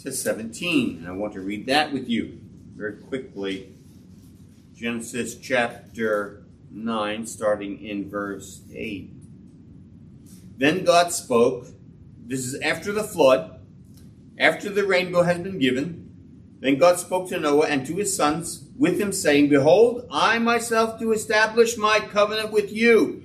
to 0.03 0.11
seventeen. 0.11 0.99
And 0.99 1.07
I 1.07 1.13
want 1.13 1.35
to 1.35 1.41
read 1.41 1.67
that 1.67 1.93
with 1.93 2.09
you 2.09 2.40
very 2.81 2.97
quickly. 2.97 3.75
Genesis 4.75 5.35
chapter 5.35 6.45
9, 6.71 7.27
starting 7.27 7.85
in 7.85 8.09
verse 8.09 8.63
8. 8.75 9.11
Then 10.57 10.85
God 10.85 11.13
spoke. 11.13 11.67
This 12.27 12.47
is 12.47 12.59
after 12.63 12.91
the 12.91 13.05
flood, 13.05 13.61
after 14.39 14.71
the 14.71 14.87
rainbow 14.87 15.25
has 15.25 15.41
been 15.41 15.59
given. 15.59 16.11
Then 16.61 16.79
God 16.79 16.99
spoke 16.99 17.29
to 17.29 17.39
Noah 17.39 17.67
and 17.67 17.87
to 17.87 17.97
his 17.97 18.17
sons 18.17 18.65
with 18.79 18.99
him, 18.99 19.13
saying, 19.13 19.51
Behold, 19.51 20.07
I 20.11 20.39
myself 20.39 20.99
do 20.99 21.13
establish 21.13 21.77
my 21.77 22.01
covenant 22.01 22.51
with 22.51 22.73
you 22.73 23.23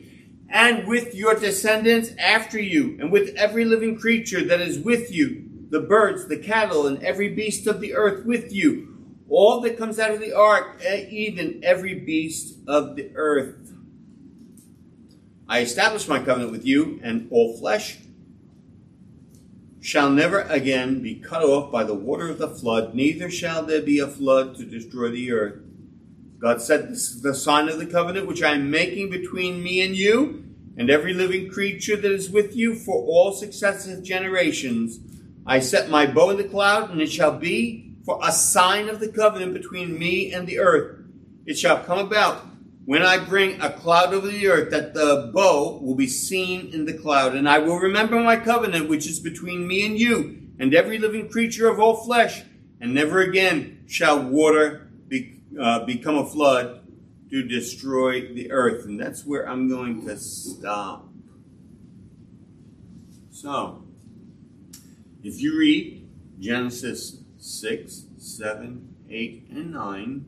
and 0.50 0.86
with 0.86 1.16
your 1.16 1.34
descendants 1.34 2.12
after 2.20 2.60
you, 2.60 2.98
and 3.00 3.10
with 3.10 3.34
every 3.36 3.64
living 3.64 3.98
creature 3.98 4.44
that 4.44 4.60
is 4.60 4.80
with 4.80 5.14
you, 5.14 5.50
the 5.70 5.80
birds, 5.80 6.28
the 6.28 6.38
cattle, 6.38 6.88
and 6.88 7.02
every 7.02 7.30
beast 7.30 7.68
of 7.68 7.80
the 7.80 7.94
earth 7.94 8.26
with 8.26 8.52
you, 8.52 8.95
all 9.30 9.62
that 9.62 9.78
comes 9.78 10.00
out 10.00 10.12
of 10.12 10.20
the 10.20 10.34
ark, 10.34 10.82
eh, 10.84 11.06
even 11.10 11.62
every 11.64 11.96
beast 11.96 12.58
of 12.68 12.96
the 12.96 13.12
earth. 13.16 13.74
I 15.48 15.60
establish 15.60 16.08
my 16.08 16.20
covenant 16.20 16.52
with 16.52 16.66
you, 16.66 17.00
and 17.04 17.28
all 17.32 17.58
flesh 17.58 18.00
shall 19.86 20.10
never 20.10 20.42
again 20.42 21.00
be 21.04 21.14
cut 21.14 21.44
off 21.44 21.72
by 21.72 21.84
the 21.84 21.94
water 21.94 22.28
of 22.30 22.40
the 22.40 22.48
flood, 22.48 22.96
neither 22.96 23.30
shall 23.30 23.64
there 23.64 23.84
be 23.84 24.00
a 24.00 24.08
flood 24.08 24.56
to 24.56 24.66
destroy 24.66 25.12
the 25.12 25.32
earth. 25.32 25.60
God 26.40 26.60
said, 26.60 26.90
This 26.90 27.12
is 27.12 27.22
the 27.22 27.36
sign 27.36 27.70
of 27.70 27.78
the 27.78 27.86
covenant 27.86 28.26
which 28.26 28.42
I 28.42 28.54
am 28.54 28.72
making 28.72 29.12
between 29.12 29.62
me 29.62 29.82
and 29.82 29.96
you, 29.96 30.44
and 30.76 30.90
every 30.90 31.14
living 31.14 31.52
creature 31.52 31.96
that 31.96 32.12
is 32.12 32.32
with 32.32 32.56
you 32.56 32.74
for 32.74 32.96
all 33.06 33.32
successive 33.32 34.04
generations. 34.04 35.00
I 35.46 35.60
set 35.60 35.92
my 35.92 36.08
bow 36.08 36.32
in 36.32 36.38
the 36.38 36.44
cloud, 36.44 36.90
and 36.90 37.00
it 37.00 37.12
shall 37.12 37.38
be 37.38 37.85
for 38.06 38.20
a 38.22 38.32
sign 38.32 38.88
of 38.88 39.00
the 39.00 39.08
covenant 39.08 39.54
between 39.54 39.98
me 39.98 40.32
and 40.32 40.48
the 40.48 40.60
earth. 40.60 41.00
It 41.46 41.58
shall 41.58 41.84
come 41.84 42.00
about 42.00 42.46
when 42.86 43.02
I 43.02 43.18
bring 43.18 43.60
a 43.62 43.72
cloud 43.72 44.14
over 44.14 44.28
the 44.28 44.48
earth, 44.48 44.70
that 44.70 44.94
the 44.94 45.32
bow 45.34 45.80
will 45.80 45.96
be 45.96 46.08
seen 46.08 46.72
in 46.72 46.86
the 46.86 46.94
cloud. 46.94 47.36
And 47.36 47.50
I 47.50 47.58
will 47.58 47.80
remember 47.80 48.20
my 48.20 48.38
covenant, 48.38 48.90
which 48.90 49.08
is 49.08 49.20
between 49.20 49.68
me 49.68 49.86
and 49.86 50.00
you, 50.00 50.50
and 50.60 50.74
every 50.74 51.00
living 51.00 51.28
creature 51.28 51.68
of 51.68 51.80
all 51.80 52.06
flesh. 52.06 52.44
And 52.80 52.94
never 52.94 53.22
again 53.22 53.84
shall 53.88 54.22
water 54.22 54.88
be, 55.08 55.42
uh, 55.60 55.86
become 55.86 56.18
a 56.18 56.26
flood 56.26 56.88
to 57.32 57.42
destroy 57.42 58.34
the 58.34 58.52
earth. 58.52 58.86
And 58.86 59.00
that's 59.00 59.26
where 59.26 59.50
I'm 59.50 59.68
going 59.68 60.06
to 60.06 60.18
stop. 60.18 61.10
So, 63.32 63.84
if 65.24 65.42
you 65.42 65.58
read 65.58 66.08
Genesis 66.40 67.25
6, 67.46 68.06
7, 68.18 68.96
8, 69.08 69.48
and 69.52 69.72
9, 69.72 70.26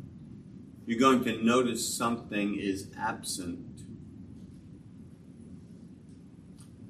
you're 0.86 1.00
going 1.00 1.24
to 1.24 1.44
notice 1.44 1.98
something 1.98 2.56
is 2.56 2.90
absent. 2.98 3.82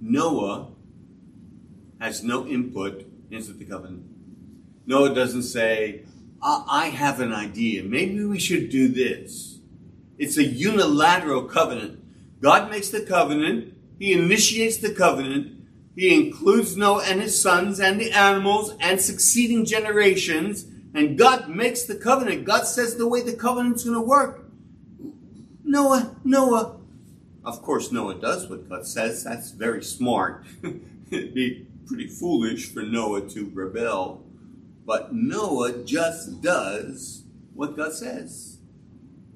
Noah 0.01 0.67
has 1.99 2.23
no 2.23 2.45
input 2.45 3.05
into 3.31 3.53
the 3.53 3.63
covenant. 3.63 4.05
Noah 4.85 5.15
doesn't 5.15 5.43
say, 5.43 6.03
I 6.41 6.91
have 6.93 7.21
an 7.21 7.33
idea. 7.33 7.83
Maybe 7.83 8.23
we 8.25 8.37
should 8.37 8.69
do 8.69 8.89
this. 8.89 9.59
It's 10.17 10.37
a 10.37 10.43
unilateral 10.43 11.43
covenant. 11.43 12.03
God 12.41 12.69
makes 12.69 12.89
the 12.89 13.01
covenant. 13.01 13.73
He 13.97 14.11
initiates 14.11 14.77
the 14.77 14.93
covenant. 14.93 15.56
He 15.97 16.27
includes 16.27 16.77
Noah 16.77 17.03
and 17.07 17.19
his 17.19 17.41
sons 17.41 17.79
and 17.79 17.99
the 17.99 18.11
animals 18.11 18.73
and 18.79 19.01
succeeding 19.01 19.65
generations 19.65 20.67
and 20.93 21.17
God 21.17 21.49
makes 21.49 21.83
the 21.83 21.95
covenant. 21.95 22.45
God 22.45 22.63
says 22.65 22.95
the 22.95 23.07
way 23.07 23.21
the 23.21 23.35
covenant's 23.35 23.83
going 23.83 23.95
to 23.95 24.01
work. 24.01 24.45
Noah, 25.63 26.15
Noah. 26.23 26.77
Of 27.43 27.61
course, 27.61 27.91
Noah 27.91 28.15
does 28.15 28.49
what 28.49 28.67
God 28.67 28.85
says. 28.85 29.23
That's 29.23 29.51
very 29.51 29.83
smart. 29.83 30.45
It'd 31.11 31.33
be 31.33 31.67
pretty 31.85 32.07
foolish 32.07 32.71
for 32.71 32.81
Noah 32.81 33.29
to 33.29 33.51
rebel. 33.53 34.23
But 34.85 35.13
Noah 35.13 35.83
just 35.83 36.41
does 36.41 37.23
what 37.53 37.77
God 37.77 37.93
says. 37.93 38.57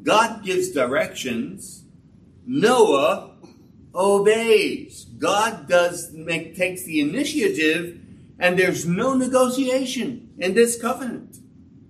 God 0.01 0.43
gives 0.43 0.71
directions. 0.71 1.83
Noah 2.45 3.30
obeys. 3.93 5.05
God 5.05 5.67
does 5.67 6.11
make 6.13 6.55
takes 6.55 6.83
the 6.83 6.99
initiative, 6.99 7.99
and 8.39 8.57
there's 8.57 8.85
no 8.85 9.13
negotiation 9.13 10.33
in 10.37 10.53
this 10.53 10.79
covenant. 10.79 11.37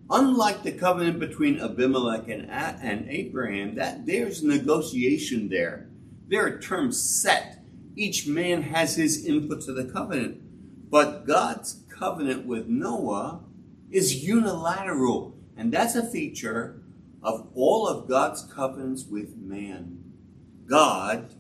Unlike 0.10 0.64
the 0.64 0.74
covenant 0.74 1.20
between 1.20 1.62
Abimelech 1.62 2.28
and, 2.28 2.50
and 2.50 3.08
Abraham, 3.10 3.76
that 3.76 4.06
there's 4.06 4.44
negotiation 4.44 5.48
there. 5.48 5.88
There 6.28 6.46
are 6.46 6.60
terms 6.60 7.02
set. 7.02 7.64
Each 7.96 8.28
man 8.28 8.64
has 8.64 8.96
his 8.96 9.26
input 9.26 9.62
to 9.62 9.74
the 9.74 9.86
covenant. 9.86 10.42
But 10.90 11.26
God's 11.26 11.84
covenant 11.90 12.46
with 12.46 12.68
Noah 12.68 13.42
is 13.90 14.26
unilateral. 14.26 15.38
And 15.56 15.72
that's 15.72 15.96
a 15.96 16.06
feature 16.06 16.82
of 17.24 17.48
all 17.54 17.88
of 17.88 18.10
God's 18.10 18.42
covenants 18.44 19.06
with 19.06 19.38
man. 19.38 20.04
God 20.68 21.36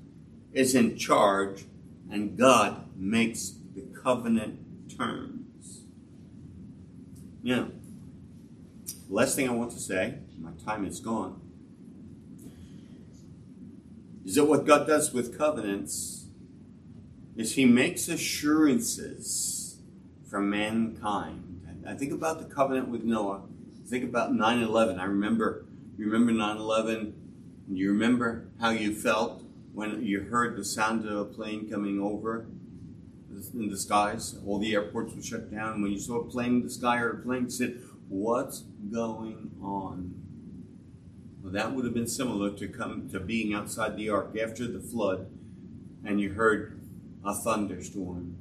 is 0.53 0.75
in 0.75 0.97
charge 0.97 1.65
and 2.09 2.37
God 2.37 2.85
makes 2.95 3.53
the 3.73 3.81
covenant 4.03 4.97
terms. 4.97 5.81
Yeah. 7.41 7.65
Last 9.09 9.35
thing 9.35 9.49
I 9.49 9.53
want 9.53 9.71
to 9.71 9.79
say, 9.79 10.19
my 10.39 10.51
time 10.65 10.85
is 10.85 10.99
gone, 10.99 11.41
is 14.25 14.35
that 14.35 14.45
what 14.45 14.65
God 14.65 14.87
does 14.87 15.13
with 15.13 15.37
covenants 15.37 16.25
is 17.35 17.55
He 17.55 17.65
makes 17.65 18.07
assurances 18.07 19.79
for 20.29 20.39
mankind. 20.39 21.83
I 21.87 21.93
think 21.95 22.11
about 22.11 22.39
the 22.39 22.53
covenant 22.53 22.89
with 22.89 23.03
Noah. 23.03 23.41
Think 23.87 24.03
about 24.03 24.33
9 24.33 24.61
11. 24.61 24.99
I 24.99 25.05
remember, 25.05 25.65
you 25.97 26.05
remember 26.05 26.31
9 26.31 26.57
11? 26.57 27.15
You 27.69 27.91
remember 27.91 28.47
how 28.59 28.69
you 28.69 28.93
felt 28.93 29.40
when 29.73 30.03
you 30.03 30.21
heard 30.21 30.57
the 30.57 30.65
sound 30.65 31.05
of 31.05 31.17
a 31.17 31.25
plane 31.25 31.69
coming 31.69 31.99
over 31.99 32.47
in 33.53 33.69
the 33.69 33.77
skies? 33.77 34.35
All 34.45 34.59
the 34.59 34.73
airports 34.73 35.15
were 35.15 35.21
shut 35.21 35.51
down. 35.51 35.81
When 35.81 35.91
you 35.91 35.99
saw 35.99 36.19
a 36.19 36.29
plane 36.29 36.57
in 36.57 36.63
the 36.63 36.69
sky 36.69 36.99
or 36.99 37.11
a 37.11 37.17
plane, 37.17 37.49
said, 37.49 37.81
What's 38.09 38.61
going 38.91 39.51
on? 39.61 40.15
Well, 41.41 41.53
that 41.53 41.73
would 41.73 41.85
have 41.85 41.93
been 41.93 42.07
similar 42.07 42.51
to 42.51 42.67
come 42.67 43.09
to 43.09 43.19
being 43.19 43.53
outside 43.53 43.95
the 43.95 44.09
ark 44.09 44.37
after 44.37 44.67
the 44.67 44.81
flood, 44.81 45.27
and 46.03 46.19
you 46.19 46.33
heard 46.33 46.81
a 47.23 47.33
thunderstorm. 47.33 48.35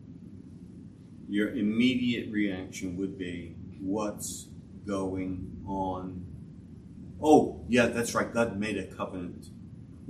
Your 1.29 1.51
immediate 1.51 2.31
reaction 2.33 2.97
would 2.97 3.17
be, 3.17 3.55
"What's 3.81 4.49
going 4.85 5.63
on?" 5.67 6.27
Oh, 7.23 7.65
yeah, 7.69 7.87
that's 7.87 8.15
right. 8.15 8.33
God 8.33 8.59
made 8.59 8.77
a 8.77 8.87
covenant. 8.87 9.51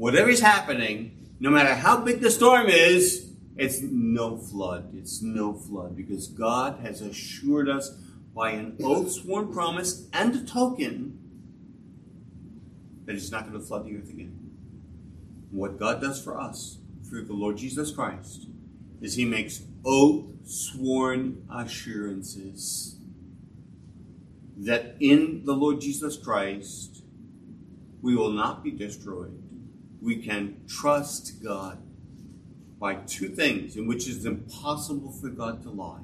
Whatever's 0.01 0.41
happening, 0.41 1.29
no 1.41 1.51
matter 1.51 1.75
how 1.75 2.01
big 2.01 2.21
the 2.21 2.31
storm 2.31 2.69
is, 2.69 3.35
It's 3.59 3.83
no 3.83 4.39
flood. 4.39 4.95
It's 4.95 5.21
no 5.21 5.53
flood 5.53 5.95
because 5.95 6.27
God 6.29 6.79
has 6.81 7.03
assured 7.03 7.69
us 7.69 7.91
by 8.35 8.53
an 8.53 8.79
oath 8.83 9.11
sworn 9.11 9.53
promise 9.53 10.09
and 10.15 10.35
a 10.35 10.43
token 10.43 11.19
that 13.05 13.13
He's 13.13 13.31
not 13.31 13.47
going 13.47 13.61
to 13.61 13.67
flood 13.67 13.85
the 13.85 13.95
earth 13.99 14.09
again. 14.09 14.39
What 15.51 15.79
God 15.79 16.01
does 16.01 16.25
for 16.25 16.41
us 16.41 16.79
through 17.07 17.27
the 17.27 17.35
Lord 17.35 17.59
Jesus 17.59 17.91
Christ 17.91 18.47
is 19.03 19.17
He 19.17 19.27
makes 19.27 19.65
oath 19.85 20.25
sworn 20.45 21.47
assurances 21.55 22.97
that 24.57 24.97
in 24.99 25.45
the 25.45 25.53
Lord 25.53 25.83
Jesus 25.83 26.17
Christ 26.17 27.03
we 28.01 28.17
will 28.17 28.33
not 28.33 28.65
be 28.65 28.71
destroyed. 28.71 29.50
We 30.03 30.17
can 30.17 30.63
trust 30.67 31.43
God 31.43 31.79
by 32.79 32.95
two 32.95 33.29
things 33.29 33.77
in 33.77 33.87
which 33.87 34.09
it 34.09 34.13
is 34.13 34.25
impossible 34.25 35.13
for 35.13 35.29
God 35.29 35.63
to 35.63 35.71
lie. 35.71 36.01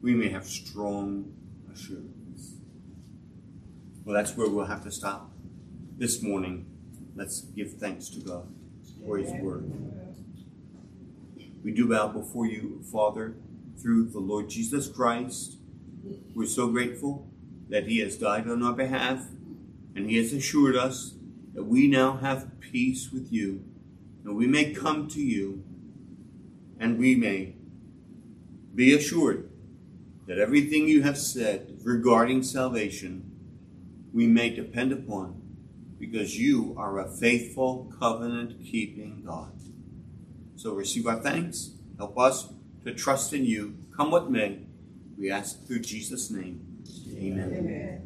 We 0.00 0.14
may 0.14 0.28
have 0.28 0.46
strong 0.46 1.32
assurance. 1.72 2.54
Well, 4.04 4.14
that's 4.14 4.36
where 4.36 4.48
we'll 4.48 4.66
have 4.66 4.84
to 4.84 4.92
stop 4.92 5.32
this 5.98 6.22
morning. 6.22 6.66
Let's 7.16 7.40
give 7.40 7.72
thanks 7.74 8.08
to 8.10 8.20
God 8.20 8.46
for 9.04 9.18
His 9.18 9.32
Word. 9.42 9.72
We 11.64 11.72
do 11.72 11.88
bow 11.88 12.08
before 12.08 12.46
you, 12.46 12.80
Father, 12.92 13.34
through 13.82 14.10
the 14.10 14.20
Lord 14.20 14.48
Jesus 14.48 14.86
Christ. 14.86 15.56
We're 16.36 16.46
so 16.46 16.68
grateful 16.68 17.28
that 17.68 17.88
He 17.88 17.98
has 17.98 18.16
died 18.16 18.48
on 18.48 18.62
our 18.62 18.72
behalf 18.72 19.26
and 19.96 20.08
He 20.08 20.18
has 20.18 20.32
assured 20.32 20.76
us 20.76 21.15
that 21.56 21.64
we 21.64 21.88
now 21.88 22.18
have 22.18 22.60
peace 22.60 23.10
with 23.10 23.32
you 23.32 23.64
and 24.24 24.36
we 24.36 24.46
may 24.46 24.74
come 24.74 25.08
to 25.08 25.22
you 25.22 25.64
and 26.78 26.98
we 26.98 27.14
may 27.14 27.54
be 28.74 28.94
assured 28.94 29.48
that 30.26 30.38
everything 30.38 30.86
you 30.86 31.02
have 31.02 31.16
said 31.16 31.78
regarding 31.82 32.42
salvation 32.42 33.32
we 34.12 34.26
may 34.26 34.50
depend 34.50 34.92
upon 34.92 35.40
because 35.98 36.38
you 36.38 36.74
are 36.78 36.98
a 36.98 37.08
faithful 37.08 37.90
covenant 37.98 38.62
keeping 38.62 39.22
God. 39.24 39.52
So 40.56 40.74
receive 40.74 41.06
our 41.06 41.22
thanks. 41.22 41.70
Help 41.96 42.18
us 42.18 42.52
to 42.84 42.92
trust 42.92 43.32
in 43.32 43.46
you. 43.46 43.78
Come 43.96 44.10
what 44.10 44.30
may. 44.30 44.58
We 45.18 45.30
ask 45.30 45.66
through 45.66 45.80
Jesus' 45.80 46.30
name. 46.30 46.84
Amen. 47.16 47.54
Amen. 47.56 48.05